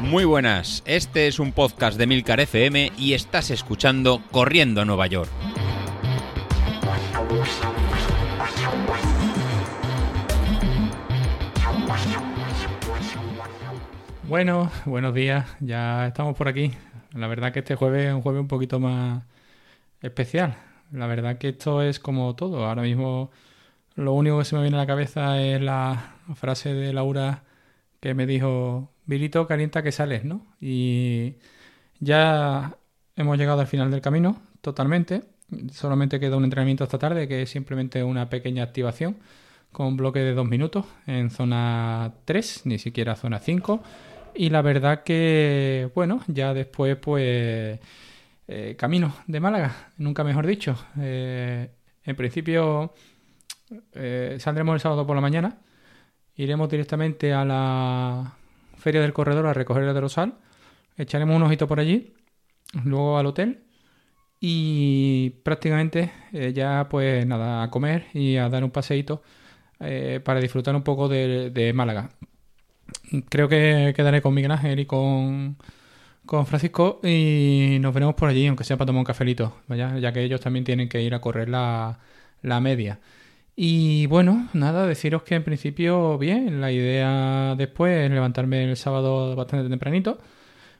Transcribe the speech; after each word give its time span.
Muy 0.00 0.24
buenas, 0.24 0.82
este 0.86 1.26
es 1.26 1.38
un 1.38 1.52
podcast 1.52 1.98
de 1.98 2.06
Milcar 2.06 2.40
FM 2.40 2.92
y 2.96 3.14
estás 3.14 3.50
escuchando 3.50 4.22
Corriendo 4.30 4.80
a 4.80 4.84
Nueva 4.84 5.06
York. 5.08 5.28
Bueno, 14.28 14.70
buenos 14.84 15.14
días, 15.14 15.56
ya 15.60 16.06
estamos 16.06 16.36
por 16.36 16.48
aquí. 16.48 16.72
La 17.14 17.26
verdad 17.26 17.52
que 17.52 17.60
este 17.60 17.74
jueves 17.76 18.08
es 18.08 18.14
un 18.14 18.22
jueves 18.22 18.40
un 18.40 18.48
poquito 18.48 18.80
más 18.80 19.22
especial. 20.02 20.56
La 20.92 21.06
verdad 21.06 21.38
que 21.38 21.50
esto 21.50 21.82
es 21.82 21.98
como 22.00 22.34
todo. 22.36 22.64
Ahora 22.66 22.82
mismo 22.82 23.30
lo 23.94 24.12
único 24.12 24.38
que 24.38 24.44
se 24.44 24.56
me 24.56 24.62
viene 24.62 24.76
a 24.76 24.80
la 24.80 24.86
cabeza 24.86 25.40
es 25.40 25.60
la 25.60 26.15
frase 26.34 26.74
de 26.74 26.92
Laura 26.92 27.44
que 28.00 28.14
me 28.14 28.26
dijo, 28.26 28.90
Virito, 29.06 29.46
calienta 29.46 29.82
que 29.82 29.92
sales, 29.92 30.24
¿no? 30.24 30.46
Y 30.60 31.36
ya 32.00 32.76
hemos 33.16 33.38
llegado 33.38 33.60
al 33.60 33.66
final 33.66 33.90
del 33.90 34.00
camino, 34.00 34.40
totalmente. 34.60 35.24
Solamente 35.72 36.20
queda 36.20 36.36
un 36.36 36.44
entrenamiento 36.44 36.84
esta 36.84 36.98
tarde, 36.98 37.28
que 37.28 37.42
es 37.42 37.50
simplemente 37.50 38.02
una 38.02 38.28
pequeña 38.28 38.64
activación 38.64 39.16
con 39.72 39.86
un 39.88 39.96
bloque 39.96 40.20
de 40.20 40.34
dos 40.34 40.46
minutos 40.46 40.86
en 41.06 41.30
zona 41.30 42.14
3, 42.24 42.62
ni 42.66 42.78
siquiera 42.78 43.16
zona 43.16 43.38
5 43.38 43.82
y 44.36 44.50
la 44.50 44.62
verdad 44.62 45.02
que, 45.02 45.90
bueno, 45.94 46.20
ya 46.26 46.52
después, 46.52 46.96
pues, 46.96 47.80
eh, 48.48 48.76
camino 48.78 49.14
de 49.26 49.40
Málaga, 49.40 49.92
nunca 49.98 50.24
mejor 50.24 50.46
dicho. 50.46 50.76
Eh, 51.00 51.70
en 52.04 52.16
principio, 52.16 52.92
eh, 53.94 54.36
saldremos 54.38 54.74
el 54.74 54.80
sábado 54.80 55.06
por 55.06 55.16
la 55.16 55.22
mañana. 55.22 55.58
Iremos 56.36 56.68
directamente 56.68 57.32
a 57.32 57.44
la 57.44 58.34
Feria 58.78 59.00
del 59.00 59.12
Corredor 59.12 59.46
a 59.46 59.54
recoger 59.54 59.84
el 59.84 59.94
de 59.94 60.00
Rosal. 60.00 60.34
Echaremos 60.96 61.36
un 61.36 61.42
ojito 61.42 61.66
por 61.66 61.80
allí. 61.80 62.14
Luego 62.84 63.18
al 63.18 63.26
hotel. 63.26 63.60
Y 64.40 65.30
prácticamente 65.42 66.12
ya, 66.54 66.88
pues 66.90 67.26
nada, 67.26 67.62
a 67.62 67.70
comer 67.70 68.06
y 68.12 68.36
a 68.36 68.48
dar 68.50 68.64
un 68.64 68.70
paseíto 68.70 69.22
para 69.78 70.40
disfrutar 70.40 70.76
un 70.76 70.82
poco 70.82 71.08
de 71.08 71.72
Málaga 71.74 72.10
creo 73.28 73.48
que 73.48 73.92
quedaré 73.96 74.22
con 74.22 74.34
Miguel 74.34 74.52
Ángel 74.52 74.80
y 74.80 74.86
con, 74.86 75.56
con 76.26 76.46
Francisco 76.46 77.00
y 77.02 77.78
nos 77.80 77.94
veremos 77.94 78.14
por 78.14 78.28
allí, 78.28 78.46
aunque 78.46 78.64
sea 78.64 78.76
para 78.76 78.86
tomar 78.86 79.00
un 79.00 79.04
cafelito, 79.04 79.56
ya 79.68 80.12
que 80.12 80.22
ellos 80.22 80.40
también 80.40 80.64
tienen 80.64 80.88
que 80.88 81.02
ir 81.02 81.14
a 81.14 81.20
correr 81.20 81.48
la, 81.48 81.98
la 82.42 82.60
media. 82.60 83.00
Y 83.58 84.06
bueno, 84.06 84.48
nada, 84.52 84.86
deciros 84.86 85.22
que 85.22 85.34
en 85.34 85.42
principio 85.44 86.18
bien, 86.18 86.60
la 86.60 86.70
idea 86.72 87.54
después 87.56 88.04
es 88.04 88.10
levantarme 88.10 88.64
el 88.64 88.76
sábado 88.76 89.34
bastante 89.34 89.68
tempranito. 89.70 90.18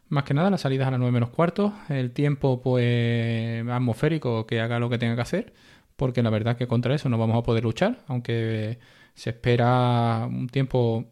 Más 0.08 0.24
que 0.24 0.34
nada, 0.34 0.50
las 0.50 0.62
salidas 0.62 0.88
a 0.88 0.92
las 0.92 1.00
9 1.00 1.12
menos 1.12 1.30
cuarto, 1.30 1.74
el 1.88 2.12
tiempo 2.12 2.60
pues 2.62 3.66
atmosférico 3.68 4.46
que 4.46 4.60
haga 4.60 4.78
lo 4.80 4.90
que 4.90 4.98
tenga 4.98 5.16
que 5.16 5.22
hacer, 5.22 5.54
porque 5.96 6.22
la 6.22 6.30
verdad 6.30 6.56
que 6.58 6.68
contra 6.68 6.94
eso 6.94 7.08
no 7.08 7.18
vamos 7.18 7.38
a 7.38 7.42
poder 7.42 7.64
luchar, 7.64 8.04
aunque 8.08 8.78
se 9.14 9.30
espera 9.30 10.26
un 10.30 10.48
tiempo 10.48 11.06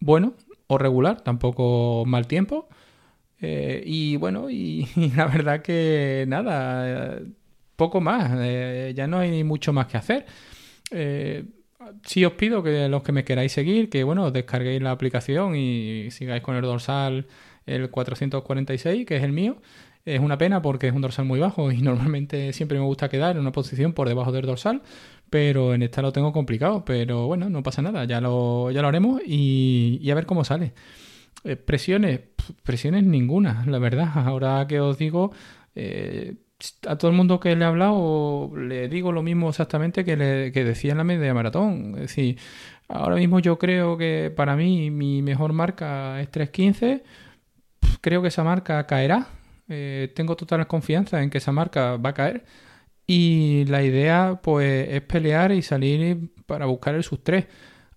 bueno 0.00 0.34
o 0.68 0.78
regular, 0.78 1.22
tampoco 1.22 2.04
mal 2.06 2.26
tiempo. 2.26 2.68
Eh, 3.40 3.82
y 3.86 4.16
bueno, 4.16 4.50
y, 4.50 4.88
la 5.16 5.26
verdad 5.26 5.62
que 5.62 6.24
nada, 6.28 7.20
poco 7.76 8.00
más, 8.00 8.32
eh, 8.40 8.92
ya 8.96 9.06
no 9.06 9.18
hay 9.18 9.44
mucho 9.44 9.72
más 9.72 9.86
que 9.86 9.96
hacer. 9.98 10.26
Eh, 10.90 11.44
sí 12.04 12.24
os 12.24 12.32
pido 12.32 12.62
que 12.62 12.88
los 12.88 13.02
que 13.02 13.12
me 13.12 13.24
queráis 13.24 13.52
seguir, 13.52 13.90
que 13.90 14.04
bueno, 14.04 14.30
descarguéis 14.30 14.82
la 14.82 14.90
aplicación 14.90 15.56
y 15.56 16.10
sigáis 16.10 16.42
con 16.42 16.56
el 16.56 16.62
dorsal 16.62 17.26
el 17.66 17.90
446, 17.90 19.06
que 19.06 19.16
es 19.16 19.22
el 19.22 19.32
mío. 19.32 19.58
Es 20.04 20.20
una 20.20 20.36
pena 20.36 20.60
porque 20.60 20.88
es 20.88 20.94
un 20.94 21.00
dorsal 21.00 21.24
muy 21.24 21.40
bajo 21.40 21.72
y 21.72 21.78
normalmente 21.82 22.52
siempre 22.52 22.78
me 22.78 22.84
gusta 22.84 23.08
quedar 23.08 23.36
en 23.36 23.40
una 23.40 23.52
posición 23.52 23.92
por 23.92 24.08
debajo 24.08 24.32
del 24.32 24.46
dorsal, 24.46 24.82
pero 25.30 25.74
en 25.74 25.82
esta 25.82 26.02
lo 26.02 26.12
tengo 26.12 26.32
complicado. 26.32 26.84
Pero 26.84 27.26
bueno, 27.26 27.48
no 27.48 27.62
pasa 27.62 27.82
nada, 27.82 28.04
ya 28.04 28.20
lo, 28.20 28.70
ya 28.70 28.82
lo 28.82 28.88
haremos 28.88 29.20
y, 29.26 30.08
a 30.10 30.14
ver 30.14 30.26
cómo 30.26 30.44
sale. 30.44 30.74
Eh, 31.44 31.56
presiones, 31.56 32.20
presiones 32.62 33.04
ninguna, 33.04 33.64
la 33.66 33.78
verdad. 33.78 34.10
Ahora 34.14 34.66
que 34.68 34.80
os 34.80 34.98
digo, 34.98 35.32
eh, 35.74 36.34
a 36.86 36.96
todo 36.96 37.10
el 37.10 37.16
mundo 37.16 37.40
que 37.40 37.54
le 37.56 37.64
he 37.64 37.68
hablado 37.68 38.52
le 38.56 38.88
digo 38.88 39.12
lo 39.12 39.22
mismo 39.22 39.48
exactamente 39.48 40.04
que, 40.04 40.16
le, 40.16 40.50
decía 40.50 40.92
en 40.92 40.98
la 40.98 41.04
media 41.04 41.34
maratón. 41.34 41.94
Es 41.96 42.02
decir, 42.02 42.38
ahora 42.88 43.16
mismo 43.16 43.40
yo 43.40 43.58
creo 43.58 43.96
que 43.96 44.32
para 44.34 44.56
mí 44.56 44.90
mi 44.90 45.22
mejor 45.22 45.52
marca 45.52 46.20
es 46.20 46.30
3.15. 46.30 47.02
Creo 48.00 48.22
que 48.22 48.28
esa 48.28 48.44
marca 48.44 48.86
caerá 48.86 49.28
eh, 49.68 50.12
tengo 50.14 50.36
total 50.36 50.66
confianza 50.66 51.22
en 51.22 51.30
que 51.30 51.38
esa 51.38 51.52
marca 51.52 51.96
va 51.96 52.10
a 52.10 52.14
caer. 52.14 52.44
Y 53.06 53.64
la 53.66 53.82
idea, 53.82 54.40
pues, 54.42 54.88
es 54.90 55.02
pelear 55.02 55.52
y 55.52 55.62
salir 55.62 56.30
para 56.46 56.66
buscar 56.66 56.94
el 56.94 57.04
sub 57.04 57.20
3 57.22 57.46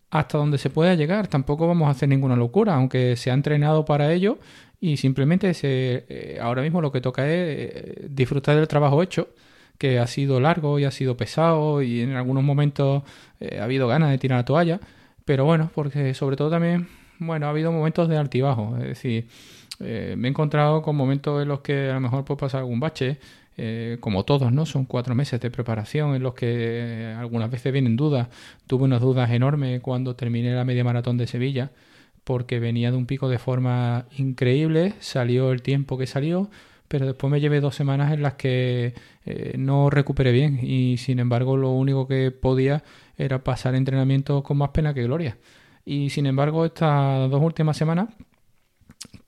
hasta 0.09 0.37
donde 0.37 0.57
se 0.57 0.69
pueda 0.69 0.95
llegar. 0.95 1.27
Tampoco 1.27 1.67
vamos 1.67 1.87
a 1.87 1.91
hacer 1.91 2.09
ninguna 2.09 2.35
locura, 2.35 2.75
aunque 2.75 3.15
se 3.15 3.31
ha 3.31 3.33
entrenado 3.33 3.85
para 3.85 4.11
ello 4.13 4.39
y 4.79 4.97
simplemente 4.97 5.53
se, 5.53 6.05
eh, 6.09 6.37
ahora 6.41 6.61
mismo 6.61 6.81
lo 6.81 6.91
que 6.91 7.01
toca 7.01 7.27
es 7.27 7.31
eh, 7.31 8.07
disfrutar 8.09 8.55
del 8.55 8.67
trabajo 8.67 9.01
hecho, 9.03 9.29
que 9.77 9.99
ha 9.99 10.07
sido 10.07 10.39
largo 10.39 10.79
y 10.79 10.85
ha 10.85 10.91
sido 10.91 11.17
pesado 11.17 11.81
y 11.81 12.01
en 12.01 12.13
algunos 12.13 12.43
momentos 12.43 13.03
ha 13.59 13.63
habido 13.63 13.87
ganas 13.87 14.09
de 14.09 14.17
tirar 14.17 14.39
la 14.39 14.45
toalla. 14.45 14.79
Pero 15.25 15.45
bueno, 15.45 15.69
porque 15.75 16.13
sobre 16.13 16.35
todo 16.35 16.49
también, 16.49 16.87
bueno, 17.19 17.47
ha 17.47 17.49
habido 17.49 17.71
momentos 17.71 18.09
de 18.09 18.17
altibajo. 18.17 18.75
Es 18.77 18.85
decir, 18.85 19.27
eh, 19.79 20.15
me 20.17 20.27
he 20.27 20.31
encontrado 20.31 20.81
con 20.81 20.95
momentos 20.95 21.41
en 21.41 21.47
los 21.47 21.61
que 21.61 21.89
a 21.89 21.93
lo 21.93 21.99
mejor 21.99 22.25
puede 22.25 22.39
pasar 22.39 22.61
algún 22.61 22.79
bache, 22.79 23.19
eh, 23.57 23.97
como 23.99 24.23
todos, 24.23 24.51
¿no? 24.51 24.65
Son 24.65 24.85
cuatro 24.85 25.15
meses 25.15 25.39
de 25.41 25.51
preparación 25.51 26.15
en 26.15 26.23
los 26.23 26.33
que 26.33 26.47
eh, 26.49 27.15
algunas 27.17 27.49
veces 27.49 27.73
vienen 27.73 27.95
dudas. 27.95 28.27
Tuve 28.67 28.85
unas 28.85 29.01
dudas 29.01 29.29
enormes 29.31 29.81
cuando 29.81 30.15
terminé 30.15 30.53
la 30.53 30.63
media 30.63 30.83
maratón 30.83 31.17
de 31.17 31.27
Sevilla, 31.27 31.71
porque 32.27 32.59
venía 32.59 32.91
de 32.91 32.97
un 32.97 33.05
pico 33.05 33.29
de 33.29 33.39
forma 33.39 34.05
increíble, 34.17 34.95
salió 34.99 35.53
el 35.53 35.61
tiempo 35.61 35.97
que 35.97 36.07
salió, 36.07 36.49
pero 36.89 37.05
después 37.05 37.31
me 37.31 37.39
llevé 37.39 37.61
dos 37.61 37.73
semanas 37.73 38.11
en 38.11 38.21
las 38.21 38.33
que 38.33 38.93
no 39.57 39.89
recuperé 39.89 40.33
bien 40.33 40.59
y 40.61 40.97
sin 40.97 41.19
embargo 41.19 41.55
lo 41.55 41.71
único 41.71 42.05
que 42.05 42.31
podía 42.31 42.83
era 43.17 43.45
pasar 43.45 43.75
entrenamiento 43.75 44.43
con 44.43 44.57
más 44.57 44.71
pena 44.71 44.93
que 44.93 45.03
gloria. 45.03 45.37
Y 45.85 46.09
sin 46.09 46.25
embargo 46.25 46.65
estas 46.65 47.29
dos 47.31 47.41
últimas 47.41 47.77
semanas 47.77 48.09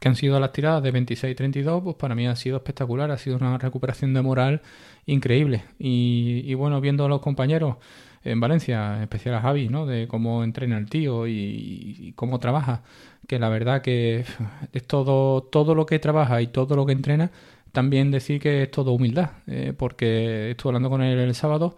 que 0.01 0.09
han 0.09 0.15
sido 0.17 0.37
las 0.41 0.51
tiradas 0.51 0.83
de 0.83 0.91
26-32, 0.93 1.81
pues 1.81 1.95
para 1.95 2.15
mí 2.15 2.27
ha 2.27 2.35
sido 2.35 2.57
espectacular, 2.57 3.11
ha 3.11 3.17
sido 3.17 3.37
una 3.37 3.57
recuperación 3.57 4.13
de 4.13 4.21
moral 4.21 4.61
increíble. 5.05 5.63
Y, 5.77 6.53
bueno, 6.55 6.81
viendo 6.81 7.05
a 7.05 7.09
los 7.09 7.21
compañeros 7.21 7.77
en 8.23 8.39
Valencia, 8.39 8.97
en 8.97 9.03
especial 9.03 9.35
a 9.35 9.41
Javi, 9.41 9.69
¿no? 9.69 9.85
De 9.85 10.07
cómo 10.07 10.43
entrena 10.43 10.77
el 10.77 10.89
tío 10.89 11.27
y, 11.27 12.13
cómo 12.15 12.39
trabaja, 12.39 12.83
que 13.27 13.39
la 13.39 13.49
verdad 13.49 13.81
que 13.81 14.25
es 14.73 14.87
todo, 14.87 15.43
todo 15.43 15.75
lo 15.75 15.85
que 15.85 15.99
trabaja 15.99 16.41
y 16.41 16.47
todo 16.47 16.75
lo 16.75 16.85
que 16.85 16.93
entrena, 16.93 17.31
también 17.71 18.11
decir 18.11 18.41
que 18.41 18.63
es 18.63 18.71
todo 18.71 18.91
humildad, 18.93 19.31
eh, 19.47 19.73
porque 19.77 20.51
estuve 20.51 20.71
hablando 20.71 20.89
con 20.89 21.01
él 21.01 21.19
el 21.19 21.35
sábado 21.35 21.75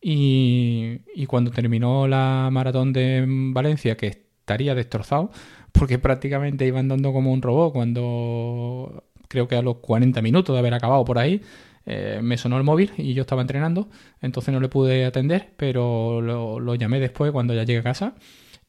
y, 0.00 1.00
y 1.14 1.26
cuando 1.26 1.50
terminó 1.50 2.06
la 2.08 2.48
maratón 2.52 2.92
de 2.92 3.24
Valencia, 3.26 3.96
que 3.96 4.06
estaría 4.08 4.74
destrozado, 4.74 5.30
porque 5.72 5.98
prácticamente 5.98 6.66
iba 6.66 6.80
andando 6.80 7.12
como 7.12 7.32
un 7.32 7.42
robot 7.42 7.72
cuando 7.72 9.04
creo 9.32 9.48
que 9.48 9.56
a 9.56 9.62
los 9.62 9.76
40 9.78 10.20
minutos 10.20 10.54
de 10.54 10.58
haber 10.60 10.74
acabado 10.74 11.04
por 11.04 11.18
ahí. 11.18 11.40
Eh, 11.86 12.20
me 12.22 12.38
sonó 12.38 12.56
el 12.58 12.64
móvil 12.64 12.92
y 12.96 13.14
yo 13.14 13.22
estaba 13.22 13.42
entrenando, 13.42 13.88
entonces 14.20 14.54
no 14.54 14.60
le 14.60 14.68
pude 14.68 15.04
atender, 15.04 15.52
pero 15.56 16.20
lo, 16.20 16.74
llamé 16.76 17.00
después 17.00 17.32
cuando 17.32 17.54
ya 17.54 17.64
llegué 17.64 17.80
a 17.80 17.82
casa 17.82 18.14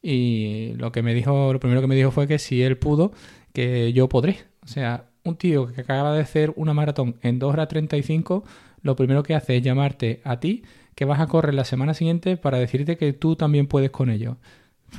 y 0.02 0.72
lo 0.76 0.92
que 0.92 1.02
me 1.02 1.14
dijo, 1.14 1.52
lo 1.52 1.60
primero 1.60 1.80
que 1.80 1.86
me 1.86 1.94
dijo 1.94 2.10
fue 2.10 2.26
que 2.26 2.38
si 2.38 2.62
él 2.62 2.76
pudo, 2.76 3.12
que 3.52 3.92
yo 3.92 4.08
podré. 4.08 4.38
O 4.62 4.66
sea, 4.66 5.06
un 5.22 5.36
tío 5.36 5.66
que 5.68 5.80
acaba 5.80 6.12
de 6.14 6.20
hacer 6.20 6.52
una 6.56 6.74
maratón 6.74 7.16
en 7.22 7.38
2 7.38 7.52
horas 7.52 7.68
35, 7.68 8.44
lo 8.82 8.96
primero 8.96 9.22
que 9.22 9.34
hace 9.34 9.56
es 9.56 9.62
llamarte 9.62 10.20
a 10.24 10.40
ti, 10.40 10.64
que 10.94 11.04
vas 11.04 11.20
a 11.20 11.26
correr 11.26 11.54
la 11.54 11.64
semana 11.64 11.94
siguiente 11.94 12.36
para 12.36 12.58
decirte 12.58 12.96
que 12.96 13.12
tú 13.12 13.36
también 13.36 13.66
puedes 13.66 13.90
con 13.90 14.10
ello. 14.10 14.36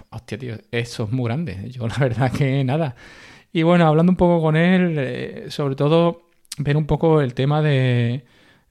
Hostia, 0.09 0.37
tío, 0.37 0.55
eso 0.71 1.03
es 1.03 1.11
muy 1.11 1.25
grande. 1.25 1.69
Yo 1.69 1.87
la 1.87 1.97
verdad 1.97 2.31
que 2.31 2.63
nada. 2.63 2.95
Y 3.53 3.63
bueno, 3.63 3.87
hablando 3.87 4.11
un 4.11 4.17
poco 4.17 4.41
con 4.41 4.55
él, 4.55 4.95
eh, 4.97 5.45
sobre 5.49 5.75
todo 5.75 6.24
ver 6.57 6.77
un 6.77 6.85
poco 6.85 7.21
el 7.21 7.33
tema 7.33 7.61
de, 7.61 8.25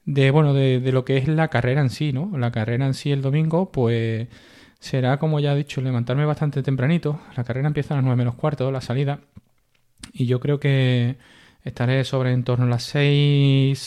de 0.05 0.31
bueno, 0.31 0.53
de, 0.53 0.79
de, 0.79 0.91
lo 0.91 1.05
que 1.05 1.17
es 1.17 1.27
la 1.27 1.49
carrera 1.49 1.81
en 1.81 1.89
sí, 1.89 2.13
¿no? 2.13 2.37
La 2.37 2.51
carrera 2.51 2.85
en 2.85 2.93
sí 2.93 3.11
el 3.11 3.21
domingo, 3.21 3.71
pues 3.71 4.27
será, 4.79 5.17
como 5.19 5.39
ya 5.39 5.53
he 5.53 5.57
dicho, 5.57 5.81
levantarme 5.81 6.25
bastante 6.25 6.63
tempranito. 6.63 7.19
La 7.35 7.43
carrera 7.43 7.67
empieza 7.67 7.93
a 7.93 7.97
las 7.97 8.03
9 8.05 8.17
menos 8.17 8.35
cuarto, 8.35 8.71
la 8.71 8.81
salida. 8.81 9.19
Y 10.13 10.25
yo 10.27 10.39
creo 10.39 10.59
que 10.59 11.17
estaré 11.63 12.03
sobre 12.03 12.31
en 12.33 12.43
torno 12.43 12.65
a 12.65 12.69
las 12.69 12.83
6, 12.83 13.77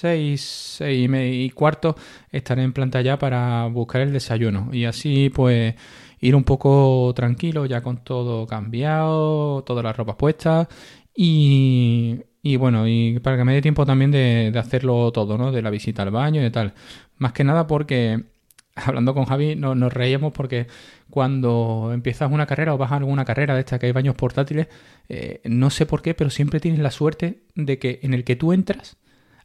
6, 0.00 0.40
6 0.78 1.10
y 1.14 1.50
cuarto. 1.50 1.96
Estaré 2.30 2.62
en 2.62 2.72
planta 2.72 3.00
ya 3.02 3.18
para 3.18 3.66
buscar 3.66 4.02
el 4.02 4.12
desayuno. 4.12 4.68
Y 4.72 4.84
así, 4.84 5.30
pues 5.30 5.74
ir 6.20 6.36
un 6.36 6.44
poco 6.44 7.12
tranquilo, 7.14 7.66
ya 7.66 7.82
con 7.82 7.98
todo 8.04 8.46
cambiado, 8.46 9.62
todas 9.64 9.84
las 9.84 9.96
ropas 9.96 10.16
puestas 10.16 10.68
y, 11.14 12.20
y 12.42 12.56
bueno, 12.56 12.88
y 12.88 13.20
para 13.20 13.36
que 13.36 13.44
me 13.44 13.54
dé 13.54 13.62
tiempo 13.62 13.86
también 13.86 14.10
de, 14.10 14.50
de, 14.52 14.58
hacerlo 14.58 15.12
todo, 15.12 15.38
¿no? 15.38 15.52
De 15.52 15.62
la 15.62 15.70
visita 15.70 16.02
al 16.02 16.10
baño 16.10 16.44
y 16.44 16.50
tal. 16.50 16.74
Más 17.18 17.32
que 17.32 17.44
nada 17.44 17.68
porque, 17.68 18.24
hablando 18.74 19.14
con 19.14 19.26
Javi, 19.26 19.54
no, 19.54 19.74
nos 19.76 19.92
reíamos 19.92 20.32
porque 20.32 20.66
cuando 21.08 21.90
empiezas 21.94 22.32
una 22.32 22.46
carrera 22.46 22.74
o 22.74 22.78
vas 22.78 22.90
a 22.92 22.96
alguna 22.96 23.24
carrera 23.24 23.54
de 23.54 23.60
esta 23.60 23.78
que 23.78 23.86
hay 23.86 23.92
baños 23.92 24.16
portátiles, 24.16 24.66
eh, 25.08 25.40
no 25.44 25.70
sé 25.70 25.86
por 25.86 26.02
qué, 26.02 26.14
pero 26.14 26.30
siempre 26.30 26.58
tienes 26.58 26.80
la 26.80 26.90
suerte 26.90 27.44
de 27.54 27.78
que 27.78 28.00
en 28.02 28.14
el 28.14 28.24
que 28.24 28.36
tú 28.36 28.52
entras, 28.52 28.96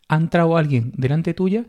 ha 0.07 0.15
entrado 0.15 0.57
alguien 0.57 0.91
delante 0.95 1.33
tuya 1.33 1.65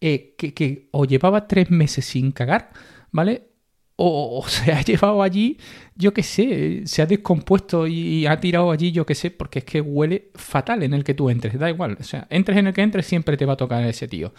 eh, 0.00 0.34
que, 0.38 0.54
que 0.54 0.88
o 0.92 1.04
llevaba 1.04 1.46
tres 1.48 1.70
meses 1.70 2.06
sin 2.06 2.32
cagar, 2.32 2.70
¿vale? 3.10 3.53
O, 3.96 4.44
se 4.48 4.72
ha 4.72 4.80
llevado 4.82 5.22
allí, 5.22 5.58
yo 5.96 6.12
qué 6.12 6.22
sé, 6.22 6.82
se 6.86 7.02
ha 7.02 7.06
descompuesto 7.06 7.86
y 7.86 8.26
ha 8.26 8.40
tirado 8.40 8.70
allí, 8.70 8.92
yo 8.92 9.06
qué 9.06 9.14
sé, 9.14 9.30
porque 9.30 9.60
es 9.60 9.64
que 9.64 9.80
huele 9.80 10.30
fatal 10.34 10.82
en 10.82 10.94
el 10.94 11.04
que 11.04 11.14
tú 11.14 11.30
entres, 11.30 11.58
da 11.58 11.70
igual, 11.70 11.96
o 12.00 12.02
sea, 12.02 12.26
entres 12.30 12.58
en 12.58 12.66
el 12.66 12.74
que 12.74 12.82
entres, 12.82 13.06
siempre 13.06 13.36
te 13.36 13.46
va 13.46 13.54
a 13.54 13.56
tocar 13.56 13.84
ese 13.84 14.08
tío. 14.08 14.32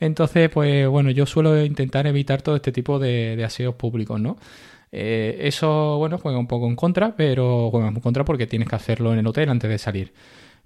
Entonces, 0.00 0.50
pues 0.50 0.86
bueno, 0.88 1.10
yo 1.10 1.26
suelo 1.26 1.64
intentar 1.64 2.06
evitar 2.06 2.42
todo 2.42 2.56
este 2.56 2.72
tipo 2.72 2.98
de, 2.98 3.42
aseos 3.44 3.74
públicos, 3.74 4.20
¿no? 4.20 4.36
Eh, 4.92 5.38
eso, 5.42 5.98
bueno, 5.98 6.18
juega 6.18 6.38
un 6.38 6.46
poco 6.46 6.66
en 6.66 6.76
contra, 6.76 7.14
pero 7.16 7.70
juega 7.70 7.88
en 7.88 8.00
contra 8.00 8.24
porque 8.24 8.46
tienes 8.46 8.68
que 8.68 8.76
hacerlo 8.76 9.12
en 9.12 9.18
el 9.18 9.26
hotel 9.26 9.48
antes 9.50 9.70
de 9.70 9.78
salir. 9.78 10.12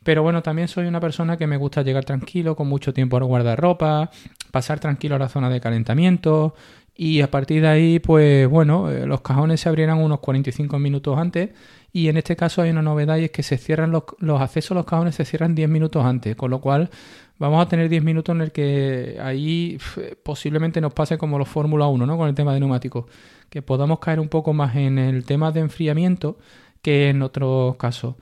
Pero 0.02 0.22
bueno, 0.22 0.42
también 0.42 0.68
soy 0.68 0.86
una 0.86 1.00
persona 1.00 1.36
que 1.36 1.46
me 1.46 1.56
gusta 1.56 1.82
llegar 1.82 2.04
tranquilo, 2.04 2.56
con 2.56 2.68
mucho 2.68 2.92
tiempo 2.92 3.16
a 3.16 3.20
guardar 3.20 3.60
ropa, 3.60 4.10
pasar 4.50 4.80
tranquilo 4.80 5.14
a 5.14 5.18
la 5.18 5.28
zona 5.28 5.48
de 5.48 5.60
calentamiento, 5.60 6.54
y 6.94 7.20
a 7.22 7.30
partir 7.30 7.62
de 7.62 7.68
ahí, 7.68 7.98
pues 7.98 8.48
bueno, 8.48 8.90
eh, 8.90 9.06
los 9.06 9.22
cajones 9.22 9.60
se 9.60 9.68
abrirán 9.68 9.98
unos 9.98 10.20
45 10.20 10.78
minutos 10.78 11.18
antes 11.18 11.50
y 11.92 12.08
en 12.08 12.16
este 12.16 12.36
caso 12.36 12.62
hay 12.62 12.70
una 12.70 12.82
novedad 12.82 13.16
y 13.16 13.24
es 13.24 13.30
que 13.30 13.42
se 13.42 13.58
cierran 13.58 13.90
los, 13.90 14.04
los 14.18 14.40
accesos 14.40 14.72
a 14.72 14.74
los 14.74 14.86
cajones 14.86 15.14
se 15.14 15.24
cierran 15.24 15.54
10 15.54 15.68
minutos 15.68 16.04
antes, 16.04 16.36
con 16.36 16.50
lo 16.50 16.60
cual 16.60 16.90
vamos 17.38 17.64
a 17.64 17.68
tener 17.68 17.88
10 17.88 18.04
minutos 18.04 18.34
en 18.34 18.42
el 18.42 18.52
que 18.52 19.18
ahí 19.22 19.78
posiblemente 20.22 20.80
nos 20.80 20.92
pase 20.92 21.18
como 21.18 21.38
los 21.38 21.48
Fórmula 21.48 21.86
1, 21.86 22.06
¿no? 22.06 22.16
Con 22.16 22.28
el 22.28 22.34
tema 22.34 22.54
de 22.54 22.60
neumáticos, 22.60 23.06
que 23.48 23.62
podamos 23.62 23.98
caer 23.98 24.20
un 24.20 24.28
poco 24.28 24.52
más 24.52 24.76
en 24.76 24.98
el 24.98 25.24
tema 25.24 25.50
de 25.50 25.60
enfriamiento 25.60 26.38
que 26.82 27.10
en 27.10 27.22
otros 27.22 27.76
casos. 27.76 28.16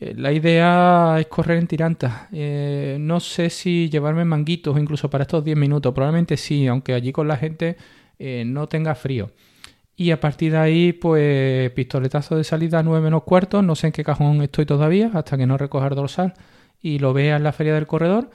Eh, 0.00 0.14
la 0.16 0.32
idea 0.32 1.16
es 1.18 1.26
correr 1.26 1.58
en 1.58 1.66
tirantas. 1.66 2.28
Eh, 2.32 2.96
no 3.00 3.20
sé 3.20 3.50
si 3.50 3.88
llevarme 3.88 4.24
manguitos 4.24 4.78
incluso 4.78 5.08
para 5.10 5.22
estos 5.22 5.44
10 5.44 5.56
minutos. 5.56 5.92
Probablemente 5.94 6.36
sí, 6.36 6.66
aunque 6.66 6.94
allí 6.94 7.12
con 7.12 7.28
la 7.28 7.36
gente 7.36 7.76
eh, 8.18 8.44
no 8.46 8.68
tenga 8.68 8.94
frío. 8.94 9.30
Y 9.96 10.10
a 10.10 10.20
partir 10.20 10.52
de 10.52 10.58
ahí, 10.58 10.92
pues 10.92 11.70
pistoletazo 11.72 12.36
de 12.36 12.44
salida 12.44 12.82
9 12.82 13.02
menos 13.04 13.22
cuartos, 13.22 13.62
no 13.62 13.74
sé 13.76 13.88
en 13.88 13.92
qué 13.92 14.02
cajón 14.04 14.42
estoy 14.42 14.66
todavía, 14.66 15.10
hasta 15.14 15.36
que 15.36 15.46
no 15.46 15.56
recoja 15.56 15.86
el 15.86 15.94
dorsal 15.94 16.34
y 16.80 16.98
lo 16.98 17.12
vea 17.12 17.36
en 17.36 17.44
la 17.44 17.52
feria 17.52 17.74
del 17.74 17.86
corredor. 17.86 18.30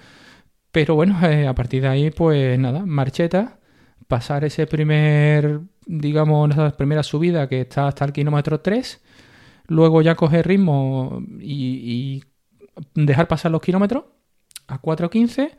Pero 0.72 0.96
bueno, 0.96 1.20
eh, 1.28 1.48
a 1.48 1.56
partir 1.56 1.82
de 1.82 1.90
ahí, 1.90 2.12
pues 2.12 2.58
nada, 2.60 2.86
marcheta, 2.86 3.60
pasar 4.08 4.46
ese 4.46 4.68
primer, 4.68 5.62
digamos, 5.86 6.52
esa 6.52 6.72
primera 6.78 7.04
subida 7.04 7.48
que 7.50 7.62
está 7.62 7.88
hasta 7.88 8.06
el 8.06 8.14
kilómetro 8.14 8.62
3, 8.62 9.02
luego 9.68 10.02
ya 10.02 10.16
coger 10.16 10.48
ritmo 10.48 11.22
y, 11.40 12.24
y 12.96 13.04
dejar 13.06 13.28
pasar 13.28 13.52
los 13.52 13.62
kilómetros 13.62 14.06
a 14.68 14.82
4.15 14.82 15.52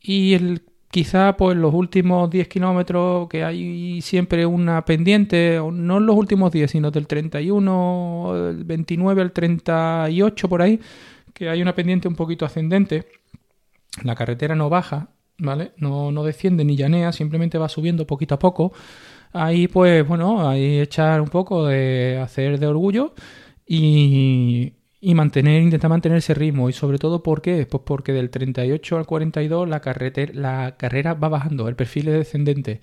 y 0.00 0.34
el 0.34 0.62
Quizá 0.94 1.36
pues 1.36 1.56
los 1.56 1.74
últimos 1.74 2.30
10 2.30 2.46
kilómetros 2.46 3.28
que 3.28 3.42
hay 3.42 4.00
siempre 4.00 4.46
una 4.46 4.84
pendiente, 4.84 5.60
no 5.72 5.98
en 5.98 6.06
los 6.06 6.14
últimos 6.14 6.52
10, 6.52 6.70
sino 6.70 6.92
del 6.92 7.08
31, 7.08 8.50
el 8.50 8.62
29 8.62 9.22
al 9.22 9.32
38 9.32 10.48
por 10.48 10.62
ahí, 10.62 10.78
que 11.32 11.48
hay 11.48 11.60
una 11.60 11.74
pendiente 11.74 12.06
un 12.06 12.14
poquito 12.14 12.44
ascendente. 12.44 13.08
La 14.04 14.14
carretera 14.14 14.54
no 14.54 14.70
baja, 14.70 15.08
¿vale? 15.36 15.72
No, 15.78 16.12
no 16.12 16.22
desciende 16.22 16.64
ni 16.64 16.76
llanea, 16.76 17.10
simplemente 17.10 17.58
va 17.58 17.68
subiendo 17.68 18.06
poquito 18.06 18.36
a 18.36 18.38
poco. 18.38 18.72
Ahí 19.32 19.66
pues 19.66 20.06
bueno, 20.06 20.48
ahí 20.48 20.78
echar 20.78 21.20
un 21.20 21.28
poco 21.28 21.66
de 21.66 22.20
hacer 22.22 22.60
de 22.60 22.68
orgullo 22.68 23.14
y, 23.66 24.74
y 25.04 25.14
mantener, 25.14 25.62
intentar 25.62 25.90
mantener 25.90 26.18
ese 26.18 26.32
ritmo. 26.32 26.70
Y 26.70 26.72
sobre 26.72 26.98
todo, 26.98 27.22
¿por 27.22 27.42
qué? 27.42 27.66
Pues 27.66 27.82
porque 27.84 28.12
del 28.12 28.30
38 28.30 28.96
al 28.96 29.06
42 29.06 29.68
la, 29.68 29.82
la 30.32 30.76
carrera 30.78 31.14
va 31.14 31.28
bajando, 31.28 31.68
el 31.68 31.76
perfil 31.76 32.08
es 32.08 32.14
descendente. 32.14 32.80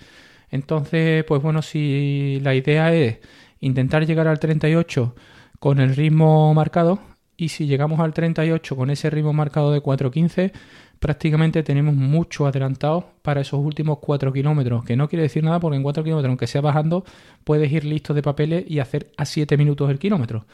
Entonces, 0.52 1.24
pues 1.24 1.42
bueno, 1.42 1.64
si 1.64 2.40
la 2.44 2.54
idea 2.54 2.94
es 2.94 3.18
intentar 3.60 4.06
llegar 4.06 4.28
al 4.28 4.40
38 4.40 5.16
con 5.60 5.80
el 5.80 5.96
ritmo 5.96 6.54
marcado, 6.54 7.00
y 7.38 7.50
si 7.50 7.66
llegamos 7.66 8.00
al 8.00 8.14
38 8.14 8.76
con 8.76 8.92
ese 8.92 9.10
ritmo 9.10 9.34
marcado 9.34 9.72
de 9.72 9.82
4.15, 9.82 10.52
prácticamente 11.00 11.64
tenemos 11.64 11.96
mucho 11.96 12.46
adelantado 12.46 13.14
para 13.24 13.42
esos 13.42 13.60
últimos 13.60 13.98
4 14.00 14.32
kilómetros, 14.32 14.84
que 14.86 14.96
no 14.96 15.10
quiere 15.10 15.24
decir 15.24 15.44
nada 15.44 15.60
porque 15.60 15.78
en 15.78 15.84
4 15.84 16.04
kilómetros, 16.04 16.30
aunque 16.30 16.46
sea 16.46 16.62
bajando, 16.62 17.04
puedes 17.44 17.72
ir 17.72 17.84
listo 17.84 18.14
de 18.14 18.22
papeles 18.22 18.66
y 18.68 18.78
hacer 18.78 19.12
a 19.18 19.26
7 19.26 19.58
minutos 19.58 19.90
el 19.90 19.98
kilómetro 19.98 20.46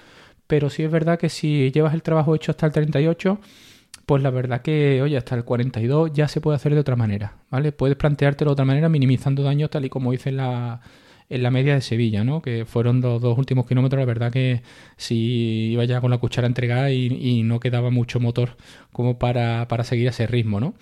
pero 0.47 0.69
sí 0.69 0.83
es 0.83 0.91
verdad 0.91 1.19
que 1.19 1.29
si 1.29 1.71
llevas 1.71 1.93
el 1.93 2.01
trabajo 2.01 2.35
hecho 2.35 2.51
hasta 2.51 2.65
el 2.65 2.71
38, 2.71 3.39
pues 4.05 4.23
la 4.23 4.29
verdad 4.29 4.61
que, 4.61 5.01
oye, 5.01 5.17
hasta 5.17 5.35
el 5.35 5.43
42 5.43 6.11
ya 6.13 6.27
se 6.27 6.41
puede 6.41 6.55
hacer 6.55 6.73
de 6.73 6.79
otra 6.79 6.95
manera, 6.95 7.35
¿vale? 7.51 7.73
Puedes 7.73 7.97
planteártelo 7.97 8.51
de 8.51 8.53
otra 8.53 8.65
manera 8.65 8.89
minimizando 8.89 9.43
daños 9.43 9.69
tal 9.69 9.85
y 9.85 9.89
como 9.89 10.13
hice 10.13 10.29
en 10.29 10.37
la, 10.37 10.81
en 11.29 11.43
la 11.43 11.51
media 11.51 11.73
de 11.75 11.81
Sevilla, 11.81 12.23
¿no? 12.23 12.41
Que 12.41 12.65
fueron 12.65 13.01
los 13.01 13.21
dos 13.21 13.37
últimos 13.37 13.67
kilómetros, 13.67 13.99
la 13.99 14.05
verdad 14.05 14.31
que 14.31 14.61
si 14.95 15.71
iba 15.73 15.83
ya 15.85 15.99
con 16.01 16.11
la 16.11 16.19
cuchara 16.19 16.47
entregada 16.47 16.91
y, 16.91 17.43
no 17.43 17.59
quedaba 17.59 17.89
mucho 17.91 18.19
motor 18.19 18.55
como 18.93 19.19
para, 19.19 19.67
para 19.67 19.83
seguir 19.83 20.07
ese 20.07 20.27
ritmo, 20.27 20.59
¿no? 20.59 20.75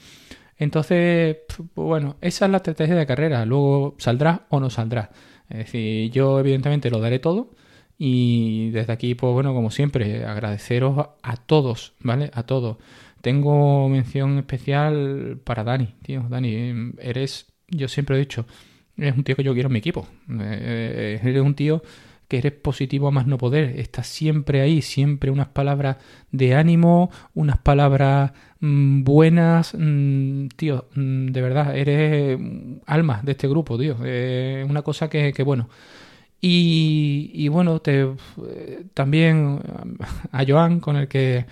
Entonces, 0.57 1.37
pues 1.47 1.69
bueno, 1.75 2.17
esa 2.21 2.45
es 2.45 2.51
la 2.51 2.57
estrategia 2.57 2.95
de 2.95 3.05
carrera. 3.05 3.45
Luego 3.45 3.95
saldrá 3.97 4.45
o 4.49 4.59
no 4.59 4.69
saldrá. 4.69 5.11
Es 5.49 5.57
decir, 5.57 6.11
yo 6.11 6.39
evidentemente 6.39 6.89
lo 6.89 6.99
daré 6.99 7.19
todo 7.19 7.51
y 7.97 8.71
desde 8.71 8.93
aquí, 8.93 9.15
pues 9.15 9.33
bueno, 9.33 9.53
como 9.53 9.71
siempre, 9.71 10.25
agradeceros 10.25 11.07
a 11.21 11.37
todos, 11.37 11.93
¿vale? 12.01 12.29
A 12.33 12.43
todos. 12.43 12.77
Tengo 13.21 13.89
mención 13.89 14.37
especial 14.37 15.39
para 15.43 15.63
Dani, 15.63 15.95
tío. 16.03 16.25
Dani, 16.29 16.93
eres, 16.99 17.47
yo 17.69 17.87
siempre 17.87 18.17
he 18.17 18.19
dicho, 18.19 18.45
eres 18.97 19.15
un 19.15 19.23
tío 19.23 19.35
que 19.35 19.43
yo 19.43 19.53
quiero 19.53 19.67
en 19.67 19.73
mi 19.73 19.79
equipo. 19.79 20.07
Eh, 20.29 21.19
eres 21.23 21.41
un 21.41 21.55
tío 21.55 21.81
que 22.27 22.37
eres 22.39 22.51
positivo 22.53 23.07
a 23.07 23.11
más 23.11 23.27
no 23.27 23.37
poder. 23.37 23.79
Estás 23.79 24.07
siempre 24.07 24.61
ahí, 24.61 24.81
siempre 24.81 25.31
unas 25.31 25.47
palabras 25.47 25.97
de 26.31 26.55
ánimo, 26.55 27.09
unas 27.33 27.57
palabras 27.59 28.33
mm, 28.59 29.03
buenas. 29.03 29.73
Mm, 29.77 30.47
tío, 30.55 30.89
mm, 30.95 31.27
de 31.27 31.41
verdad, 31.41 31.77
eres 31.77 32.39
alma 32.85 33.21
de 33.23 33.31
este 33.31 33.47
grupo, 33.47 33.77
tío. 33.77 34.03
Es 34.03 34.69
una 34.69 34.81
cosa 34.81 35.09
que, 35.09 35.31
que 35.33 35.43
bueno 35.43 35.69
y, 36.47 37.47
bueno, 37.47 37.79
te, 37.79 38.07
también 38.93 39.59
a 40.31 40.43
Joan, 40.47 40.79
con 40.79 40.95
el 40.95 41.07
que 41.07 41.45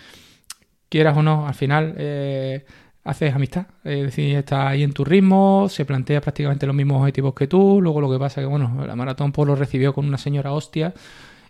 quieras 0.87 1.17
o 1.17 1.23
no, 1.23 1.47
al 1.47 1.55
final 1.55 1.95
eh, 1.97 2.63
haces 3.03 3.33
amistad. 3.33 3.65
Es 3.83 4.03
decir, 4.03 4.35
está 4.35 4.69
ahí 4.69 4.83
en 4.83 4.93
tu 4.93 5.03
ritmo, 5.03 5.67
se 5.67 5.85
plantea 5.85 6.21
prácticamente 6.21 6.67
los 6.67 6.75
mismos 6.75 6.99
objetivos 6.99 7.33
que 7.33 7.47
tú. 7.47 7.81
Luego 7.81 8.01
lo 8.01 8.11
que 8.11 8.19
pasa 8.19 8.41
es 8.41 8.45
que, 8.45 8.49
bueno, 8.51 8.85
la 8.85 8.95
maratón 8.95 9.31
pues 9.31 9.47
lo 9.47 9.55
recibió 9.55 9.93
con 9.93 10.05
una 10.05 10.19
señora 10.19 10.51
hostia 10.51 10.93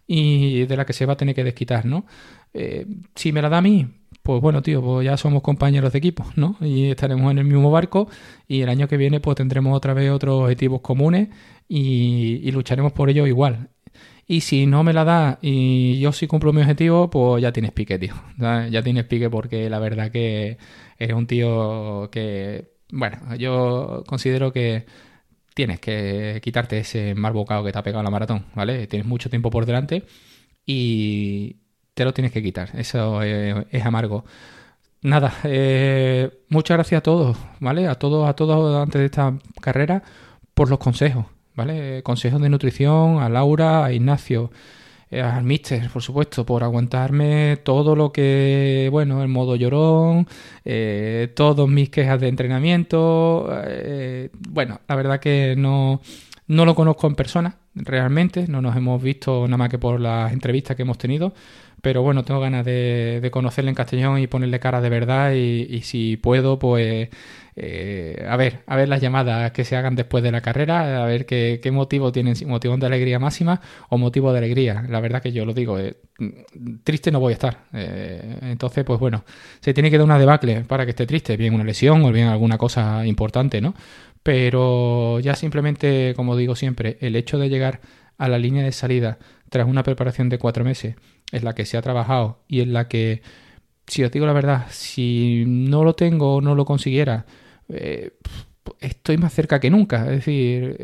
y 0.08 0.66
de 0.66 0.78
la 0.78 0.86
que 0.86 0.94
se 0.94 1.06
va 1.06 1.14
a 1.14 1.18
tener 1.18 1.36
que 1.36 1.44
desquitar, 1.44 1.86
¿no? 1.86 2.06
Eh, 2.54 2.86
si 3.16 3.32
me 3.32 3.42
la 3.42 3.50
da 3.50 3.60
a 3.60 3.62
mí, 3.62 3.88
pues 4.24 4.42
bueno, 4.42 4.62
tío, 4.62 4.82
pues 4.82 5.06
ya 5.06 5.18
somos 5.18 5.42
compañeros 5.44 5.92
de 5.92 6.00
equipo, 6.00 6.26
¿no? 6.36 6.58
Y 6.62 6.90
estaremos 6.90 7.32
en 7.32 7.40
el 7.40 7.46
mismo 7.46 7.72
barco 7.72 8.08
y 8.48 8.62
el 8.62 8.70
año 8.70 8.88
que 8.88 8.98
viene 8.98 9.20
pues 9.20 9.36
tendremos 9.36 9.76
otra 9.76 9.94
vez 9.94 10.12
otros 10.12 10.44
objetivos 10.44 10.82
comunes 10.82 11.30
y, 11.68 12.50
lucharemos 12.52 12.94
por 12.94 13.10
ello 13.10 13.28
igual. 13.28 13.70
Y 14.26 14.42
si 14.42 14.66
no 14.66 14.84
me 14.84 14.94
la 14.94 15.04
da 15.04 15.40
y 15.42 16.00
yo 16.00 16.14
sí 16.14 16.28
cumplo 16.28 16.54
mi 16.54 16.62
objetivo, 16.62 17.10
pues 17.10 17.42
ya 17.42 17.52
tienes 17.52 17.72
pique, 17.74 18.00
tío. 18.00 18.14
Ya 18.38 18.82
tienes 18.84 19.06
pique 19.06 19.30
porque 19.30 19.70
la 19.70 19.80
verdad 19.80 20.12
que 20.12 20.58
eres 20.98 21.16
un 21.18 21.28
tío 21.28 22.10
que, 22.12 22.72
bueno, 22.92 23.36
yo 23.38 24.04
considero 24.08 24.54
que 24.54 24.86
tienes 25.54 25.80
que 25.80 26.40
quitarte 26.44 26.80
ese 26.80 27.16
mal 27.16 27.34
bocado 27.34 27.64
que 27.64 27.72
te 27.72 27.80
ha 27.80 27.84
pegado 27.84 28.04
la 28.04 28.10
maratón, 28.10 28.46
¿vale? 28.56 28.88
Tienes 28.88 29.08
mucho 29.08 29.30
tiempo 29.30 29.50
por 29.50 29.66
delante 29.66 30.04
y, 30.66 31.58
te 31.94 32.06
lo 32.06 32.14
tienes 32.14 32.32
que 32.32 32.42
quitar. 32.42 32.70
Eso 32.76 33.22
es, 33.22 33.86
amargo. 33.86 34.26
Nada, 35.02 35.34
eh, 35.44 36.32
muchas 36.50 36.78
gracias 36.78 37.00
a 37.00 37.04
todos, 37.04 37.38
¿vale? 37.60 37.88
A 37.88 37.96
todos, 37.96 38.28
a 38.28 38.34
todos 38.36 38.82
antes 38.82 39.00
de 39.00 39.06
esta 39.06 39.38
carrera 39.62 40.02
por 40.54 40.70
los 40.70 40.80
consejos, 40.80 41.26
¿vale? 41.56 42.04
Consejos 42.04 42.42
de 42.42 42.50
nutrición, 42.50 43.22
a 43.22 43.30
Laura, 43.30 43.86
a 43.86 43.92
Ignacio, 43.92 44.52
al 45.22 45.44
Mister, 45.44 45.90
por 45.90 46.02
supuesto, 46.02 46.46
por 46.46 46.64
aguantarme 46.64 47.58
todo 47.64 47.96
lo 47.96 48.12
que, 48.12 48.88
bueno, 48.92 49.22
el 49.22 49.28
modo 49.28 49.56
llorón, 49.56 50.28
eh, 50.66 51.32
todos 51.36 51.70
mis 51.70 51.90
quejas 51.90 52.20
de 52.20 52.28
entrenamiento. 52.28 53.50
bueno, 54.50 54.82
la 54.88 54.96
verdad 54.96 55.20
que 55.20 55.56
no, 55.58 56.02
No 56.48 56.66
lo 56.66 56.76
conozco 56.76 57.08
en 57.08 57.16
persona, 57.16 57.58
realmente, 57.76 58.48
no 58.48 58.62
nos 58.62 58.76
hemos 58.76 59.02
visto 59.02 59.48
nada 59.48 59.58
más 59.58 59.70
que 59.70 59.80
por 59.80 60.00
las 60.00 60.34
entrevistas 60.34 60.76
que 60.76 60.84
hemos 60.84 60.98
tenido, 60.98 61.34
pero 61.82 62.02
bueno, 62.02 62.24
tengo 62.24 62.40
ganas 62.40 62.66
de, 62.66 63.30
conocerle 63.32 63.70
en 63.70 63.76
Castellón 63.76 64.20
y 64.20 64.28
ponerle 64.28 64.60
cara 64.60 64.80
de 64.82 64.90
verdad 64.90 65.34
y, 65.34 65.82
si 65.82 66.18
puedo, 66.18 66.60
pues 66.60 67.10
eh, 67.56 68.26
a 68.28 68.36
ver, 68.36 68.62
a 68.66 68.76
ver 68.76 68.90
las 68.90 69.00
llamadas 69.02 69.52
que 69.52 69.64
se 69.64 69.76
hagan 69.76 69.96
después 69.96 70.24
de 70.24 70.32
la 70.32 70.42
carrera, 70.42 71.04
a 71.04 71.06
ver 71.06 71.26
qué, 71.26 71.60
motivo 71.72 72.12
tienen, 72.12 72.36
si 72.36 72.46
motivo 72.46 72.76
de 72.78 72.86
alegría 72.86 73.20
máxima 73.20 73.62
o 73.90 73.98
motivo 73.98 74.32
de 74.32 74.40
alegría. 74.40 74.84
La 74.90 75.00
verdad 75.00 75.22
que 75.22 75.32
yo 75.32 75.46
lo 75.46 75.54
digo, 75.54 75.80
eh, 75.80 75.96
triste 76.84 77.12
no 77.12 77.20
voy 77.20 77.32
a 77.32 77.34
estar. 77.34 77.66
Eh, 77.74 78.38
entonces, 78.44 78.84
pues 78.84 79.00
bueno, 79.00 79.24
se 79.60 79.74
tiene 79.74 79.92
que 79.92 79.98
dar 79.98 80.06
una 80.06 80.20
debacle 80.20 80.62
para 80.62 80.86
que 80.86 80.92
esté 80.92 81.06
triste, 81.06 81.38
bien 81.38 81.54
una 81.54 81.64
lesión 81.64 82.04
o 82.06 82.12
bien 82.12 82.28
alguna 82.28 82.58
cosa 82.58 83.06
importante, 83.06 83.62
¿no? 83.62 83.76
Pero 84.24 85.20
ya 85.20 85.36
simplemente, 85.36 86.14
como 86.16 86.36
digo 86.36 86.56
siempre, 86.56 86.98
el 87.02 87.16
hecho 87.16 87.38
de 87.38 87.50
llegar 87.50 87.82
a 88.18 88.28
la 88.30 88.40
línea 88.40 88.64
de 88.64 88.72
salida 88.72 89.18
tras 89.50 89.68
una 89.68 89.84
preparación 89.84 90.30
de 90.30 90.40
cuatro 90.40 90.64
meses, 90.64 90.96
en 91.32 91.44
la 91.44 91.54
que 91.54 91.66
se 91.66 91.78
ha 91.78 91.82
trabajado 91.82 92.40
y 92.48 92.62
en 92.62 92.74
la 92.74 92.88
que, 92.88 93.22
si 93.88 94.04
os 94.04 94.12
digo 94.12 94.26
la 94.26 94.34
verdad, 94.34 94.68
si 94.70 95.44
no 95.46 95.84
lo 95.84 95.94
tengo 95.94 96.36
o 96.36 96.42
no 96.42 96.56
lo 96.56 96.66
consiguiera, 96.66 97.26
eh, 97.70 98.18
estoy 98.80 99.18
más 99.18 99.34
cerca 99.34 99.60
que 99.60 99.70
nunca. 99.70 100.04
Es 100.06 100.26
decir, 100.26 100.78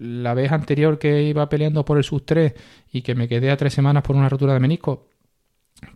la 0.00 0.34
vez 0.34 0.52
anterior 0.52 0.98
que 0.98 1.22
iba 1.22 1.48
peleando 1.48 1.84
por 1.84 1.98
el 1.98 2.04
sub 2.04 2.24
3 2.24 2.54
y 2.92 3.02
que 3.02 3.14
me 3.14 3.28
quedé 3.28 3.50
a 3.50 3.56
tres 3.56 3.74
semanas 3.74 4.02
por 4.02 4.16
una 4.16 4.28
rotura 4.28 4.54
de 4.54 4.60
menisco, 4.60 5.08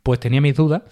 pues 0.02 0.20
tenía 0.20 0.40
mis 0.40 0.56
dudas, 0.56 0.82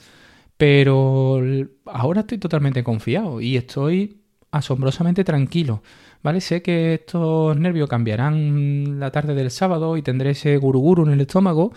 pero 0.57 1.40
ahora 1.87 2.21
estoy 2.21 2.38
totalmente 2.38 2.83
confiado 2.83 3.40
y 3.40 3.57
estoy 3.57 4.23
asombrosamente 4.50 5.25
tranquilo. 5.25 5.83
¿Vale? 6.21 6.40
Sé 6.40 6.62
que 6.62 6.95
estos 6.95 7.57
nervios 7.57 7.88
cambiarán 7.88 8.99
la 8.99 9.12
tarde 9.12 9.35
del 9.35 9.52
sábado 9.52 9.97
y 9.97 10.02
tendré 10.02 10.31
ese 10.31 10.57
guruguru 10.57 11.07
en 11.07 11.12
el 11.12 11.21
estómago, 11.21 11.73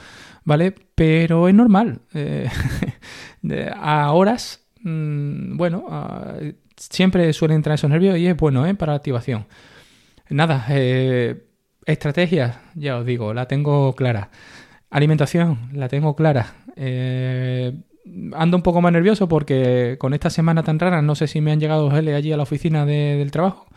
¿vale? 0.46 0.74
Pero 0.96 1.48
es 1.48 1.54
normal. 1.54 2.02
Eh, 2.16 2.50
a 3.76 4.12
horas, 4.14 4.66
mm, 4.82 5.58
bueno, 5.58 5.86
siempre 6.90 7.32
suelen 7.34 7.58
entrar 7.58 7.76
esos 7.76 7.90
nervios 7.90 8.18
y 8.18 8.28
es 8.28 8.38
bueno, 8.38 8.66
¿eh? 8.66 8.74
Para 8.76 8.94
la 8.94 8.98
activación. 8.98 9.46
Nada, 10.30 10.66
eh, 10.70 11.44
estrategias, 11.86 12.58
ya 12.76 12.98
os 12.98 13.06
digo, 13.06 13.34
la 13.34 13.48
tengo 13.48 13.94
clara. 13.96 14.30
Alimentación, 14.90 15.70
la 15.74 15.88
tengo 15.90 16.16
clara. 16.16 16.56
Eh, 16.76 17.74
ando 18.34 18.58
un 18.58 18.64
poco 18.64 18.82
más 18.82 18.92
nervioso 18.92 19.28
porque 19.28 19.98
con 20.00 20.14
esta 20.14 20.30
semana 20.30 20.64
tan 20.64 20.80
rara 20.80 21.02
no 21.02 21.16
sé 21.16 21.28
si 21.28 21.42
me 21.42 21.52
han 21.52 21.60
llegado 21.60 21.92
geles 21.92 22.16
allí 22.16 22.32
a 22.32 22.38
la 22.38 22.44
oficina 22.44 22.86
del 22.86 23.32
trabajo. 23.32 23.68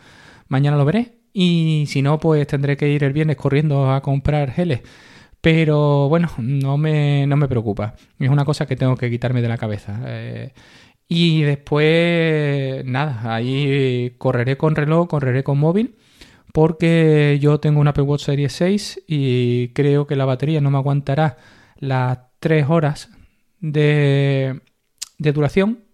Mañana 0.47 0.77
lo 0.77 0.85
veré. 0.85 1.19
Y 1.33 1.85
si 1.87 2.01
no, 2.01 2.17
pues 2.19 2.47
tendré 2.47 2.77
que 2.77 2.87
ir 2.89 3.03
el 3.03 3.11
viernes 3.11 3.35
corriendo 3.35 3.91
a 3.91 4.01
comprar 4.01 4.51
geles. 4.51 4.81
Pero 5.41 6.09
bueno, 6.09 6.29
no 6.37 6.77
me, 6.77 7.27
no 7.27 7.37
me 7.37 7.47
preocupa. 7.47 7.95
Es 8.19 8.29
una 8.29 8.45
cosa 8.45 8.65
que 8.65 8.75
tengo 8.75 8.95
que 8.95 9.09
quitarme 9.09 9.41
de 9.41 9.49
la 9.49 9.57
cabeza. 9.57 9.99
Eh, 10.05 10.53
y 11.07 11.43
después, 11.43 12.83
nada, 12.85 13.35
ahí 13.35 14.15
correré 14.17 14.57
con 14.57 14.75
reloj, 14.75 15.07
correré 15.07 15.43
con 15.43 15.59
móvil. 15.59 15.95
Porque 16.53 17.37
yo 17.41 17.59
tengo 17.59 17.81
una 17.81 17.89
Apple 17.89 18.03
Watch 18.03 18.23
Series 18.23 18.53
6 18.53 19.03
y 19.07 19.69
creo 19.73 20.07
que 20.07 20.15
la 20.15 20.23
batería 20.23 20.61
no 20.61 20.71
me 20.71 20.77
aguantará 20.77 21.37
las 21.79 22.19
3 22.39 22.69
horas 22.69 23.09
de, 23.59 24.61
duración. 25.17 25.84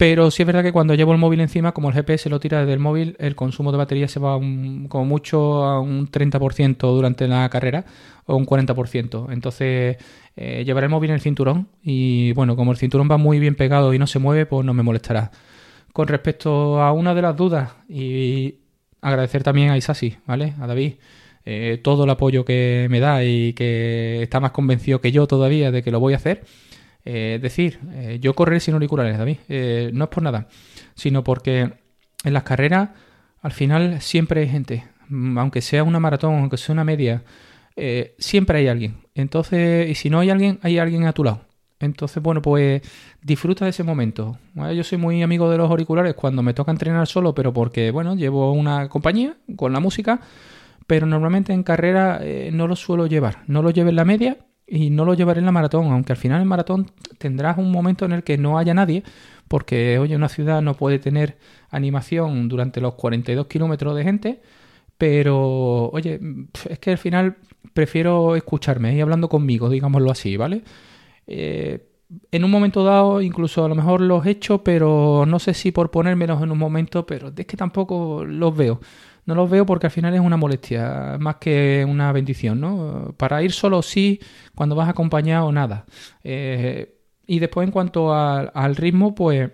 Pero 0.00 0.30
sí 0.30 0.44
es 0.44 0.46
verdad 0.46 0.62
que 0.62 0.72
cuando 0.72 0.94
llevo 0.94 1.12
el 1.12 1.18
móvil 1.18 1.40
encima, 1.40 1.72
como 1.72 1.90
el 1.90 1.94
GPS 1.94 2.30
lo 2.30 2.40
tira 2.40 2.60
desde 2.60 2.72
el 2.72 2.78
móvil, 2.78 3.16
el 3.18 3.36
consumo 3.36 3.70
de 3.70 3.76
batería 3.76 4.08
se 4.08 4.18
va 4.18 4.32
como 4.38 5.04
mucho 5.04 5.62
a 5.62 5.78
un 5.78 6.10
30% 6.10 6.78
durante 6.78 7.28
la 7.28 7.46
carrera 7.50 7.84
o 8.24 8.34
un 8.34 8.46
40%. 8.46 9.30
Entonces 9.30 9.98
eh, 10.36 10.62
llevaré 10.64 10.86
el 10.86 10.90
móvil 10.90 11.10
en 11.10 11.16
el 11.16 11.20
cinturón 11.20 11.68
y 11.82 12.32
bueno, 12.32 12.56
como 12.56 12.72
el 12.72 12.78
cinturón 12.78 13.10
va 13.10 13.18
muy 13.18 13.40
bien 13.40 13.56
pegado 13.56 13.92
y 13.92 13.98
no 13.98 14.06
se 14.06 14.18
mueve, 14.18 14.46
pues 14.46 14.64
no 14.64 14.72
me 14.72 14.82
molestará. 14.82 15.32
Con 15.92 16.08
respecto 16.08 16.80
a 16.80 16.92
una 16.92 17.12
de 17.14 17.20
las 17.20 17.36
dudas 17.36 17.70
y 17.86 18.54
agradecer 19.02 19.42
también 19.42 19.68
a 19.68 19.76
Isasi, 19.76 20.16
¿vale? 20.26 20.54
A 20.62 20.66
David. 20.66 20.94
Eh, 21.44 21.78
todo 21.84 22.04
el 22.04 22.10
apoyo 22.10 22.46
que 22.46 22.86
me 22.88 23.00
da 23.00 23.22
y 23.22 23.52
que 23.52 24.22
está 24.22 24.40
más 24.40 24.52
convencido 24.52 25.02
que 25.02 25.12
yo 25.12 25.26
todavía 25.26 25.70
de 25.70 25.82
que 25.82 25.90
lo 25.90 26.00
voy 26.00 26.14
a 26.14 26.16
hacer. 26.16 26.42
Eh, 27.04 27.38
decir, 27.40 27.80
eh, 27.92 28.18
yo 28.20 28.34
correré 28.34 28.60
sin 28.60 28.74
auriculares, 28.74 29.16
David. 29.16 29.38
no 29.92 30.04
es 30.04 30.10
por 30.10 30.22
nada, 30.22 30.48
sino 30.94 31.24
porque 31.24 31.72
en 32.24 32.32
las 32.32 32.42
carreras 32.42 32.90
al 33.40 33.52
final 33.52 34.00
siempre 34.00 34.42
hay 34.42 34.48
gente. 34.48 34.84
Mm, 35.08 35.38
aunque 35.38 35.62
sea 35.62 35.82
una 35.82 36.00
maratón, 36.00 36.34
aunque 36.34 36.56
sea 36.56 36.72
una 36.72 36.84
media, 36.84 37.22
siempre 38.18 38.58
hay 38.58 38.68
alguien. 38.68 38.98
Entonces, 39.14 39.88
y 39.88 39.94
si 39.94 40.10
no 40.10 40.20
hay 40.20 40.28
alguien, 40.28 40.58
hay 40.62 40.78
alguien 40.78 41.06
a 41.06 41.12
tu 41.14 41.24
lado. 41.24 41.46
Entonces, 41.78 42.22
bueno, 42.22 42.42
pues 42.42 42.82
disfruta 43.22 43.64
de 43.64 43.70
ese 43.70 43.82
momento. 43.82 44.38
Yo 44.54 44.84
soy 44.84 44.98
muy 44.98 45.22
amigo 45.22 45.50
de 45.50 45.56
los 45.56 45.70
auriculares 45.70 46.12
cuando 46.12 46.42
me 46.42 46.52
toca 46.52 46.72
entrenar 46.72 47.06
solo, 47.06 47.34
pero 47.34 47.54
porque, 47.54 47.90
bueno, 47.90 48.16
llevo 48.16 48.52
una 48.52 48.90
compañía 48.90 49.36
con 49.56 49.72
la 49.72 49.80
música 49.80 50.20
pero 50.90 51.06
normalmente 51.06 51.52
en 51.52 51.62
carrera 51.62 52.18
eh, 52.20 52.50
no 52.52 52.66
lo 52.66 52.74
suelo 52.74 53.06
llevar. 53.06 53.44
No 53.46 53.62
lo 53.62 53.70
llevo 53.70 53.90
en 53.90 53.94
la 53.94 54.04
media 54.04 54.38
y 54.70 54.90
no 54.90 55.04
lo 55.04 55.14
llevaré 55.14 55.40
en 55.40 55.46
la 55.46 55.52
maratón, 55.52 55.86
aunque 55.90 56.12
al 56.12 56.16
final 56.16 56.40
en 56.40 56.48
maratón 56.48 56.86
tendrás 57.18 57.58
un 57.58 57.72
momento 57.72 58.04
en 58.04 58.12
el 58.12 58.22
que 58.22 58.38
no 58.38 58.56
haya 58.56 58.72
nadie, 58.72 59.02
porque 59.48 59.98
oye, 59.98 60.14
una 60.14 60.28
ciudad 60.28 60.62
no 60.62 60.74
puede 60.74 61.00
tener 61.00 61.36
animación 61.70 62.48
durante 62.48 62.80
los 62.80 62.94
42 62.94 63.46
kilómetros 63.48 63.96
de 63.96 64.04
gente, 64.04 64.40
pero 64.96 65.90
oye, 65.90 66.20
es 66.68 66.78
que 66.78 66.92
al 66.92 66.98
final 66.98 67.36
prefiero 67.74 68.36
escucharme 68.36 68.94
y 68.94 69.00
hablando 69.00 69.28
conmigo, 69.28 69.68
digámoslo 69.68 70.10
así, 70.12 70.36
¿vale? 70.36 70.62
Eh, 71.26 71.86
en 72.30 72.44
un 72.44 72.50
momento 72.50 72.84
dado, 72.84 73.20
incluso 73.20 73.64
a 73.64 73.68
lo 73.68 73.74
mejor 73.74 74.00
los 74.00 74.24
he 74.26 74.30
hecho, 74.30 74.62
pero 74.64 75.24
no 75.26 75.38
sé 75.40 75.54
si 75.54 75.72
por 75.72 75.90
ponérmelos 75.90 76.42
en 76.42 76.52
un 76.52 76.58
momento, 76.58 77.06
pero 77.06 77.32
es 77.36 77.46
que 77.46 77.56
tampoco 77.56 78.24
los 78.24 78.56
veo. 78.56 78.80
No 79.30 79.36
los 79.36 79.48
veo 79.48 79.64
porque 79.64 79.86
al 79.86 79.92
final 79.92 80.12
es 80.12 80.20
una 80.20 80.36
molestia, 80.36 81.16
más 81.20 81.36
que 81.36 81.86
una 81.88 82.10
bendición, 82.10 82.60
¿no? 82.60 83.14
Para 83.16 83.44
ir 83.44 83.52
solo 83.52 83.80
sí, 83.80 84.18
cuando 84.56 84.74
vas 84.74 84.88
acompañado 84.88 85.52
nada. 85.52 85.86
Eh, 86.24 86.96
y 87.28 87.38
después 87.38 87.64
en 87.64 87.70
cuanto 87.70 88.12
al 88.12 88.74
ritmo, 88.74 89.14
pues 89.14 89.52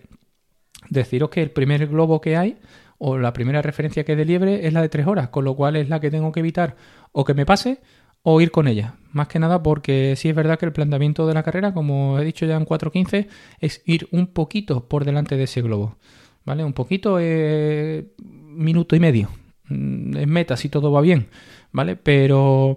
deciros 0.88 1.28
que 1.28 1.42
el 1.42 1.50
primer 1.50 1.88
globo 1.88 2.22
que 2.22 2.38
hay, 2.38 2.56
o 2.96 3.18
la 3.18 3.34
primera 3.34 3.60
referencia 3.60 4.02
que 4.02 4.12
hay 4.12 4.16
de 4.16 4.24
liebre, 4.24 4.66
es 4.66 4.72
la 4.72 4.80
de 4.80 4.88
tres 4.88 5.06
horas, 5.06 5.28
con 5.28 5.44
lo 5.44 5.54
cual 5.54 5.76
es 5.76 5.90
la 5.90 6.00
que 6.00 6.10
tengo 6.10 6.32
que 6.32 6.40
evitar 6.40 6.76
o 7.12 7.26
que 7.26 7.34
me 7.34 7.44
pase 7.44 7.82
o 8.22 8.40
ir 8.40 8.52
con 8.52 8.68
ella. 8.68 8.94
Más 9.12 9.28
que 9.28 9.38
nada 9.38 9.62
porque 9.62 10.14
sí 10.16 10.30
es 10.30 10.34
verdad 10.34 10.58
que 10.58 10.64
el 10.64 10.72
planteamiento 10.72 11.26
de 11.26 11.34
la 11.34 11.42
carrera, 11.42 11.74
como 11.74 12.18
he 12.18 12.24
dicho 12.24 12.46
ya 12.46 12.56
en 12.56 12.64
4.15, 12.64 13.28
es 13.60 13.82
ir 13.84 14.08
un 14.10 14.28
poquito 14.28 14.88
por 14.88 15.04
delante 15.04 15.36
de 15.36 15.42
ese 15.42 15.60
globo. 15.60 15.98
¿Vale? 16.46 16.64
Un 16.64 16.72
poquito, 16.72 17.18
eh, 17.20 18.14
minuto 18.24 18.96
y 18.96 19.00
medio, 19.00 19.28
es 19.68 20.26
meta 20.26 20.56
si 20.56 20.68
todo 20.68 20.92
va 20.92 21.00
bien, 21.00 21.28
¿vale? 21.72 21.96
Pero 21.96 22.76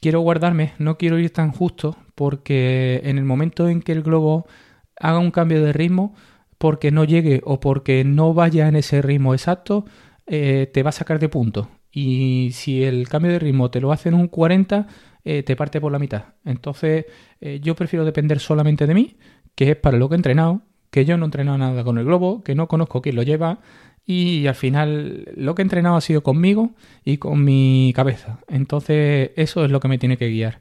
quiero 0.00 0.20
guardarme, 0.20 0.72
no 0.78 0.98
quiero 0.98 1.18
ir 1.18 1.30
tan 1.30 1.50
justo 1.50 1.96
porque 2.14 3.00
en 3.04 3.18
el 3.18 3.24
momento 3.24 3.68
en 3.68 3.82
que 3.82 3.92
el 3.92 4.02
globo 4.02 4.46
haga 4.98 5.18
un 5.18 5.30
cambio 5.30 5.62
de 5.62 5.72
ritmo, 5.72 6.14
porque 6.58 6.90
no 6.90 7.04
llegue 7.04 7.42
o 7.44 7.60
porque 7.60 8.04
no 8.04 8.34
vaya 8.34 8.68
en 8.68 8.76
ese 8.76 9.02
ritmo 9.02 9.34
exacto, 9.34 9.84
eh, 10.26 10.70
te 10.72 10.82
va 10.82 10.90
a 10.90 10.92
sacar 10.92 11.18
de 11.18 11.28
punto. 11.28 11.68
Y 11.92 12.50
si 12.52 12.82
el 12.82 13.08
cambio 13.08 13.32
de 13.32 13.38
ritmo 13.38 13.70
te 13.70 13.80
lo 13.80 13.92
hace 13.92 14.08
en 14.08 14.14
un 14.14 14.28
40, 14.28 14.86
eh, 15.24 15.42
te 15.42 15.56
parte 15.56 15.80
por 15.80 15.92
la 15.92 15.98
mitad. 15.98 16.24
Entonces 16.44 17.06
eh, 17.40 17.60
yo 17.62 17.74
prefiero 17.74 18.04
depender 18.04 18.40
solamente 18.40 18.86
de 18.86 18.94
mí, 18.94 19.16
que 19.54 19.70
es 19.72 19.76
para 19.76 19.98
lo 19.98 20.08
que 20.08 20.14
he 20.14 20.16
entrenado, 20.16 20.62
que 20.90 21.04
yo 21.04 21.16
no 21.16 21.24
he 21.24 21.28
entrenado 21.28 21.58
nada 21.58 21.84
con 21.84 21.98
el 21.98 22.04
globo, 22.04 22.42
que 22.42 22.54
no 22.54 22.68
conozco 22.68 23.02
quién 23.02 23.16
lo 23.16 23.22
lleva 23.22 23.60
y 24.06 24.46
al 24.46 24.54
final 24.54 25.24
lo 25.36 25.54
que 25.54 25.62
he 25.62 25.64
entrenado 25.64 25.96
ha 25.96 26.00
sido 26.00 26.22
conmigo 26.22 26.70
y 27.04 27.18
con 27.18 27.44
mi 27.44 27.92
cabeza. 27.94 28.38
Entonces 28.48 29.32
eso 29.36 29.64
es 29.64 29.70
lo 29.70 29.80
que 29.80 29.88
me 29.88 29.98
tiene 29.98 30.16
que 30.16 30.28
guiar. 30.28 30.60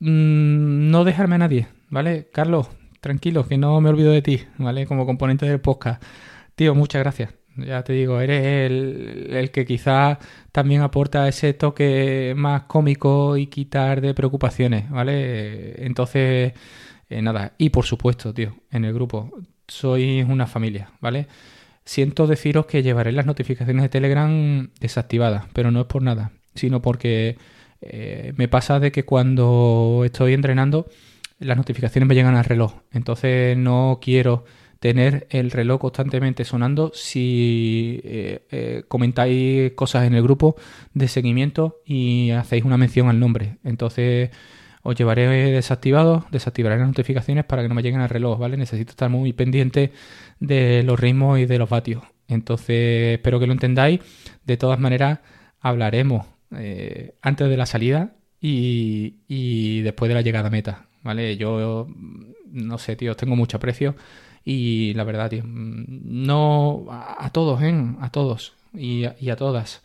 Mm, 0.00 0.90
no 0.90 1.04
dejarme 1.04 1.34
a 1.36 1.38
nadie, 1.38 1.68
¿vale? 1.90 2.28
Carlos, 2.32 2.68
tranquilo, 3.00 3.46
que 3.46 3.58
no 3.58 3.80
me 3.80 3.90
olvido 3.90 4.12
de 4.12 4.22
ti, 4.22 4.42
¿vale? 4.58 4.86
Como 4.86 5.06
componente 5.06 5.46
del 5.46 5.60
podcast. 5.60 6.02
Tío, 6.54 6.74
muchas 6.74 7.02
gracias. 7.02 7.34
Ya 7.56 7.82
te 7.82 7.92
digo, 7.92 8.20
eres 8.20 8.70
el, 8.70 9.50
que 9.52 9.66
quizás 9.66 10.18
también 10.52 10.82
aporta 10.82 11.28
ese 11.28 11.52
toque 11.52 12.34
más 12.36 12.62
cómico 12.62 13.36
y 13.36 13.48
quitar 13.48 14.00
de 14.00 14.14
preocupaciones, 14.14 14.88
¿vale? 14.90 15.84
Entonces, 15.84 16.54
eh, 17.10 17.22
nada. 17.22 17.54
Y 17.58 17.70
por 17.70 17.84
supuesto, 17.84 18.32
tío, 18.32 18.54
en 18.70 18.84
el 18.84 18.94
grupo, 18.94 19.30
sois 19.68 20.24
una 20.28 20.46
familia, 20.46 20.90
¿vale? 21.00 21.26
Siento 21.84 22.26
deciros 22.26 22.66
que 22.66 22.82
llevaré 22.82 23.12
las 23.12 23.26
notificaciones 23.26 23.82
de 23.82 23.88
Telegram 23.88 24.70
desactivadas, 24.80 25.46
pero 25.52 25.70
no 25.70 25.80
es 25.80 25.86
por 25.86 26.02
nada, 26.02 26.32
sino 26.54 26.82
porque 26.82 27.36
eh, 27.80 28.32
me 28.36 28.48
pasa 28.48 28.80
de 28.80 28.92
que 28.92 29.04
cuando 29.04 30.02
estoy 30.04 30.34
entrenando 30.34 30.86
las 31.38 31.56
notificaciones 31.56 32.06
me 32.06 32.14
llegan 32.14 32.36
al 32.36 32.44
reloj. 32.44 32.74
Entonces 32.92 33.56
no 33.56 33.98
quiero 34.00 34.44
tener 34.78 35.26
el 35.30 35.50
reloj 35.50 35.80
constantemente 35.80 36.44
sonando 36.44 36.90
si 36.94 38.00
eh, 38.04 38.46
eh, 38.50 38.84
comentáis 38.88 39.72
cosas 39.72 40.06
en 40.06 40.14
el 40.14 40.22
grupo 40.22 40.56
de 40.94 41.08
seguimiento 41.08 41.80
y 41.84 42.30
hacéis 42.30 42.64
una 42.64 42.78
mención 42.78 43.08
al 43.08 43.20
nombre. 43.20 43.58
Entonces 43.64 44.30
os 44.90 44.96
llevaré 44.96 45.28
desactivados, 45.52 46.24
desactivaré 46.30 46.76
las 46.76 46.88
notificaciones 46.88 47.44
para 47.44 47.62
que 47.62 47.68
no 47.68 47.74
me 47.74 47.82
lleguen 47.82 48.00
al 48.00 48.08
reloj, 48.08 48.38
¿vale? 48.38 48.56
Necesito 48.56 48.90
estar 48.90 49.08
muy 49.08 49.32
pendiente 49.32 49.92
de 50.40 50.82
los 50.82 50.98
ritmos 50.98 51.38
y 51.38 51.46
de 51.46 51.58
los 51.58 51.68
vatios. 51.68 52.02
Entonces, 52.28 53.14
espero 53.14 53.38
que 53.40 53.46
lo 53.46 53.52
entendáis. 53.52 54.00
De 54.44 54.56
todas 54.56 54.78
maneras, 54.78 55.20
hablaremos 55.60 56.26
eh, 56.56 57.14
antes 57.22 57.48
de 57.48 57.56
la 57.56 57.66
salida 57.66 58.14
y, 58.40 59.80
después 59.82 60.08
de 60.08 60.14
la 60.14 60.22
llegada 60.22 60.48
a 60.48 60.50
meta, 60.50 60.86
¿vale? 61.02 61.36
Yo, 61.36 61.86
no 62.46 62.78
sé, 62.78 62.96
tío, 62.96 63.14
tengo 63.16 63.36
mucho 63.36 63.58
aprecio 63.58 63.94
y 64.44 64.94
la 64.94 65.04
verdad, 65.04 65.30
tío, 65.30 65.44
no 65.46 66.86
a, 66.90 67.30
todos, 67.30 67.62
¿eh? 67.62 67.74
A 68.00 68.10
todos 68.10 68.54
y 68.72 69.04
a 69.04 69.36
todas 69.36 69.82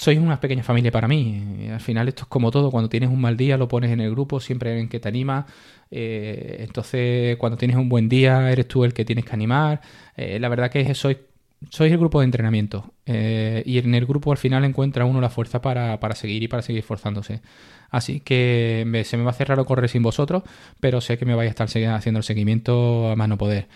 sois 0.00 0.18
una 0.18 0.40
pequeña 0.40 0.62
familia 0.62 0.90
para 0.90 1.06
mí. 1.08 1.68
Al 1.70 1.80
final 1.80 2.08
esto 2.08 2.22
es 2.22 2.28
como 2.28 2.50
todo, 2.50 2.70
cuando 2.70 2.88
tienes 2.88 3.10
un 3.10 3.20
mal 3.20 3.36
día 3.36 3.58
lo 3.58 3.68
pones 3.68 3.90
en 3.90 4.00
el 4.00 4.10
grupo, 4.10 4.40
siempre 4.40 4.80
en 4.80 4.88
que 4.88 4.98
te 4.98 5.08
anima. 5.08 5.46
Eh, 5.90 6.56
entonces 6.60 7.36
cuando 7.36 7.58
tienes 7.58 7.76
un 7.76 7.88
buen 7.88 8.08
día 8.08 8.50
eres 8.50 8.66
tú 8.66 8.84
el 8.84 8.94
que 8.94 9.04
tienes 9.04 9.26
que 9.26 9.32
animar. 9.34 9.82
Eh, 10.16 10.38
la 10.40 10.48
verdad 10.48 10.70
que 10.70 10.94
sois, 10.94 11.18
sois 11.68 11.92
el 11.92 11.98
grupo 11.98 12.20
de 12.20 12.24
entrenamiento 12.24 12.94
eh, 13.04 13.62
y 13.66 13.76
en 13.76 13.94
el 13.94 14.06
grupo 14.06 14.32
al 14.32 14.38
final 14.38 14.64
encuentra 14.64 15.04
uno 15.04 15.20
la 15.20 15.28
fuerza 15.28 15.60
para, 15.60 15.98
seguir 16.14 16.42
y 16.42 16.48
para 16.48 16.62
seguir 16.62 16.80
esforzándose. 16.80 17.42
Así 17.90 18.20
que 18.20 19.02
se 19.04 19.16
me 19.18 19.22
va 19.24 19.30
a 19.30 19.32
hacer 19.32 19.48
raro 19.48 19.66
correr 19.66 19.90
sin 19.90 20.02
vosotros, 20.02 20.44
pero 20.80 21.02
sé 21.02 21.18
que 21.18 21.26
me 21.26 21.34
vais 21.34 21.48
a 21.48 21.50
estar 21.50 21.68
haciendo 21.92 22.18
el 22.18 22.24
seguimiento 22.24 23.10
a 23.10 23.16
más 23.16 23.28
no 23.28 23.36
poder. 23.36 23.68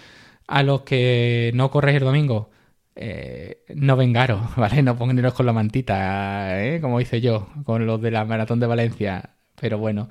A 0.47 0.63
los 0.63 0.83
que 0.83 1.51
no 1.55 1.71
corréis 1.71 1.99
el 1.99 2.05
domingo, 2.05 2.51
eh, 2.97 3.65
no 3.75 3.97
vengaros, 3.97 4.41
¿vale? 4.57 4.83
No 4.83 4.97
pongaros 4.97 5.35
con 5.35 5.47
la 5.47 5.53
mantita, 5.53 6.65
¿eh? 6.65 6.81
como 6.81 7.01
hice 7.01 7.21
yo, 7.21 7.49
con 7.65 7.87
los 7.87 8.01
de 8.01 8.11
la 8.11 8.25
Maratón 8.25 8.61
de 8.61 8.67
Valencia. 8.67 9.31
Pero 9.61 9.79
bueno. 9.79 10.09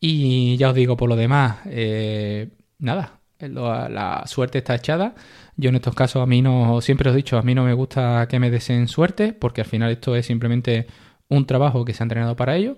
Y 0.00 0.56
ya 0.58 0.70
os 0.70 0.74
digo, 0.74 0.96
por 0.96 1.08
lo 1.08 1.16
demás, 1.16 1.58
eh, 1.66 2.50
nada, 2.78 3.20
la 3.40 4.24
suerte 4.26 4.58
está 4.58 4.74
echada. 4.74 5.14
Yo 5.56 5.70
en 5.70 5.76
estos 5.76 5.94
casos 5.94 6.22
a 6.22 6.26
mí 6.26 6.42
no, 6.42 6.80
siempre 6.80 7.08
os 7.10 7.14
he 7.14 7.16
dicho, 7.16 7.38
a 7.38 7.42
mí 7.42 7.54
no 7.54 7.64
me 7.64 7.72
gusta 7.72 8.26
que 8.28 8.38
me 8.38 8.50
desen 8.50 8.88
suerte, 8.88 9.32
porque 9.32 9.62
al 9.62 9.66
final 9.66 9.90
esto 9.90 10.14
es 10.16 10.26
simplemente 10.26 10.86
un 11.28 11.46
trabajo 11.46 11.84
que 11.84 11.94
se 11.94 12.02
ha 12.02 12.04
entrenado 12.04 12.36
para 12.36 12.56
ello. 12.56 12.76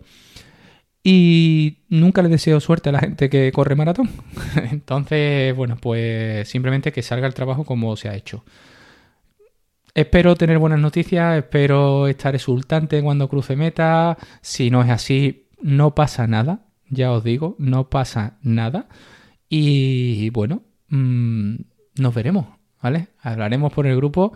Y 1.03 1.79
nunca 1.89 2.23
le 2.23 2.29
deseo 2.29 2.61
suerte 2.61 2.91
a 2.91 2.93
la 2.93 3.01
gente 3.01 3.31
que 3.31 3.51
corre 3.53 3.75
maratón. 3.77 4.11
Entonces, 4.71 5.55
bueno, 5.57 5.77
pues 5.81 6.49
simplemente 6.49 6.93
que 6.93 7.03
salga 7.03 7.27
el 7.27 7.35
trabajo 7.35 7.65
como 7.65 7.97
se 7.97 8.09
ha 8.09 8.15
hecho. 8.15 8.45
Espero 9.99 10.37
tener 10.37 10.59
buenas 10.61 10.79
noticias, 10.79 11.37
espero 11.37 12.07
estar 12.07 12.33
exultante 12.33 13.03
cuando 13.03 13.29
cruce 13.29 13.57
meta. 13.57 14.17
Si 14.41 14.71
no 14.71 14.81
es 14.81 14.91
así, 14.91 15.49
no 15.61 15.97
pasa 15.97 16.29
nada, 16.29 16.67
ya 16.89 17.11
os 17.11 17.25
digo, 17.25 17.57
no 17.59 17.91
pasa 17.91 18.39
nada. 18.41 18.87
Y 19.49 20.31
bueno, 20.31 20.63
mm, 20.91 21.57
nos 21.99 22.15
veremos, 22.15 22.47
¿vale? 22.81 23.09
Hablaremos 23.21 23.73
por 23.73 23.89
el 23.89 23.97
grupo 23.97 24.35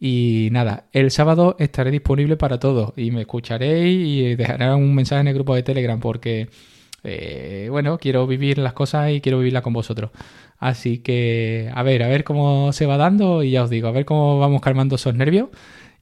y 0.00 0.48
nada, 0.50 0.88
el 0.90 1.12
sábado 1.12 1.54
estaré 1.60 1.92
disponible 1.92 2.36
para 2.36 2.58
todos 2.58 2.92
y 2.96 3.12
me 3.12 3.20
escucharéis 3.20 4.08
y 4.08 4.34
dejaré 4.34 4.74
un 4.74 4.96
mensaje 4.96 5.20
en 5.20 5.28
el 5.28 5.34
grupo 5.34 5.54
de 5.54 5.62
Telegram 5.62 6.00
porque, 6.00 6.48
eh, 7.04 7.68
bueno, 7.70 7.98
quiero 7.98 8.26
vivir 8.26 8.58
las 8.58 8.72
cosas 8.72 9.10
y 9.10 9.20
quiero 9.20 9.38
vivirlas 9.38 9.62
con 9.62 9.72
vosotros. 9.72 10.10
Así 10.58 10.98
que 10.98 11.70
a 11.74 11.82
ver, 11.82 12.02
a 12.02 12.08
ver 12.08 12.24
cómo 12.24 12.72
se 12.72 12.86
va 12.86 12.96
dando 12.96 13.42
y 13.42 13.52
ya 13.52 13.62
os 13.64 13.70
digo, 13.70 13.88
a 13.88 13.92
ver 13.92 14.04
cómo 14.06 14.38
vamos 14.38 14.60
calmando 14.62 14.96
esos 14.96 15.14
nervios. 15.14 15.50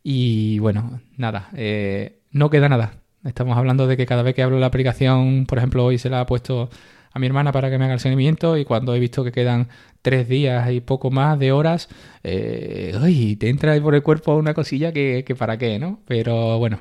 Y 0.03 0.59
bueno, 0.61 1.01
nada, 1.17 1.51
eh, 1.55 2.21
no 2.31 2.51
queda 2.51 2.69
nada. 2.69 2.95
Estamos 3.25 3.57
hablando 3.57 3.87
de 3.87 3.97
que 3.97 4.07
cada 4.07 4.23
vez 4.23 4.35
que 4.35 4.43
hablo 4.43 4.59
la 4.59 4.67
aplicación, 4.67 5.47
por 5.47 5.59
ejemplo, 5.59 5.85
hoy 5.85 5.99
se 5.99 6.11
la 6.11 6.21
ha 6.21 6.27
puesto 6.27 6.71
a 7.13 7.19
mi 7.19 7.27
hermana 7.27 7.53
para 7.53 7.71
que 7.71 7.79
me 7.79 7.85
haga 7.85 7.95
el 7.95 8.01
seguimiento 8.01 8.57
y 8.57 8.65
cuando 8.65 8.95
he 8.95 9.01
visto 9.01 9.23
que 9.23 9.33
quedan 9.33 9.69
tres 10.01 10.29
días 10.29 10.71
y 10.73 10.81
poco 10.81 11.11
más 11.11 11.39
de 11.39 11.53
horas, 11.53 11.89
eh, 12.25 13.37
te 13.39 13.49
entra 13.49 13.81
por 13.81 13.95
el 13.95 14.03
cuerpo 14.03 14.35
una 14.37 14.55
cosilla 14.55 14.93
que, 14.93 15.25
que 15.27 15.35
para 15.35 15.59
qué, 15.59 15.79
¿no? 15.79 16.01
Pero 16.07 16.59
bueno, 16.59 16.81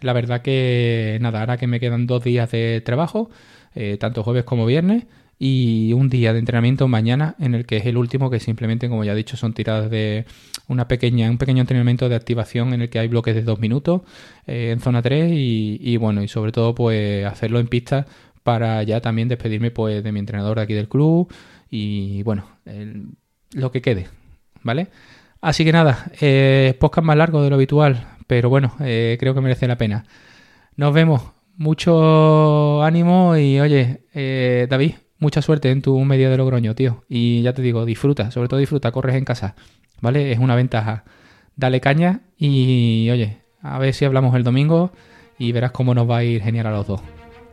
la 0.00 0.12
verdad 0.12 0.42
que 0.42 1.18
nada, 1.20 1.40
ahora 1.40 1.56
que 1.56 1.66
me 1.66 1.80
quedan 1.80 2.06
dos 2.06 2.22
días 2.22 2.50
de 2.50 2.80
trabajo, 2.84 3.30
eh, 3.74 3.96
tanto 3.98 4.22
jueves 4.22 4.44
como 4.44 4.66
viernes, 4.66 5.04
y 5.38 5.92
un 5.92 6.08
día 6.08 6.32
de 6.32 6.40
entrenamiento 6.40 6.88
mañana 6.88 7.36
en 7.38 7.54
el 7.54 7.64
que 7.64 7.76
es 7.76 7.86
el 7.86 7.96
último 7.96 8.28
que 8.28 8.40
simplemente 8.40 8.88
como 8.88 9.04
ya 9.04 9.12
he 9.12 9.16
dicho 9.16 9.36
son 9.36 9.52
tiradas 9.52 9.88
de 9.88 10.24
una 10.66 10.88
pequeña 10.88 11.30
un 11.30 11.38
pequeño 11.38 11.60
entrenamiento 11.60 12.08
de 12.08 12.16
activación 12.16 12.74
en 12.74 12.82
el 12.82 12.90
que 12.90 12.98
hay 12.98 13.06
bloques 13.06 13.36
de 13.36 13.42
dos 13.42 13.60
minutos 13.60 14.02
eh, 14.48 14.70
en 14.72 14.80
zona 14.80 15.00
3 15.00 15.30
y, 15.32 15.96
bueno 15.96 16.24
y 16.24 16.28
sobre 16.28 16.50
todo 16.50 16.74
pues 16.74 17.24
hacerlo 17.24 17.60
en 17.60 17.68
pista 17.68 18.06
para 18.42 18.82
ya 18.82 19.00
también 19.00 19.28
despedirme 19.28 19.70
pues 19.70 20.02
de 20.02 20.10
mi 20.10 20.18
entrenador 20.18 20.56
de 20.56 20.64
aquí 20.64 20.74
del 20.74 20.88
club 20.88 21.32
y 21.70 22.24
bueno 22.24 22.44
lo 23.54 23.70
que 23.70 23.80
quede 23.80 24.08
vale 24.64 24.88
así 25.40 25.64
que 25.64 25.70
nada 25.70 26.10
eh, 26.20 26.76
podcast 26.80 27.06
más 27.06 27.16
largo 27.16 27.42
de 27.44 27.50
lo 27.50 27.54
habitual 27.54 28.18
pero 28.28 28.48
bueno 28.50 28.72
eh, 28.80 29.16
creo 29.18 29.34
que 29.34 29.40
merece 29.40 29.66
la 29.66 29.76
pena. 29.76 30.04
Nos 30.76 30.94
vemos 30.94 31.22
mucho 31.58 32.82
ánimo 32.82 33.36
y 33.36 33.60
oye 33.60 34.04
eh, 34.14 34.66
David 34.70 34.94
mucha 35.18 35.42
suerte 35.42 35.70
en 35.70 35.82
tu 35.82 35.98
medio 36.04 36.30
de 36.30 36.36
Logroño, 36.36 36.74
tío. 36.74 37.04
Y 37.08 37.42
ya 37.42 37.52
te 37.52 37.60
digo, 37.60 37.84
disfruta, 37.84 38.30
sobre 38.30 38.48
todo 38.48 38.60
disfruta, 38.60 38.92
corres 38.92 39.16
en 39.16 39.24
casa, 39.24 39.56
¿vale? 40.00 40.32
Es 40.32 40.38
una 40.38 40.54
ventaja. 40.54 41.04
Dale 41.56 41.80
caña 41.80 42.20
y 42.38 43.10
oye, 43.10 43.38
a 43.60 43.78
ver 43.78 43.92
si 43.92 44.04
hablamos 44.04 44.34
el 44.36 44.44
domingo 44.44 44.92
y 45.38 45.52
verás 45.52 45.72
cómo 45.72 45.92
nos 45.94 46.08
va 46.08 46.18
a 46.18 46.24
ir 46.24 46.40
genial 46.40 46.68
a 46.68 46.70
los 46.70 46.86
dos. 46.86 47.00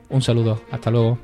Un 0.10 0.22
saludo, 0.22 0.62
hasta 0.72 0.92
luego. 0.92 1.18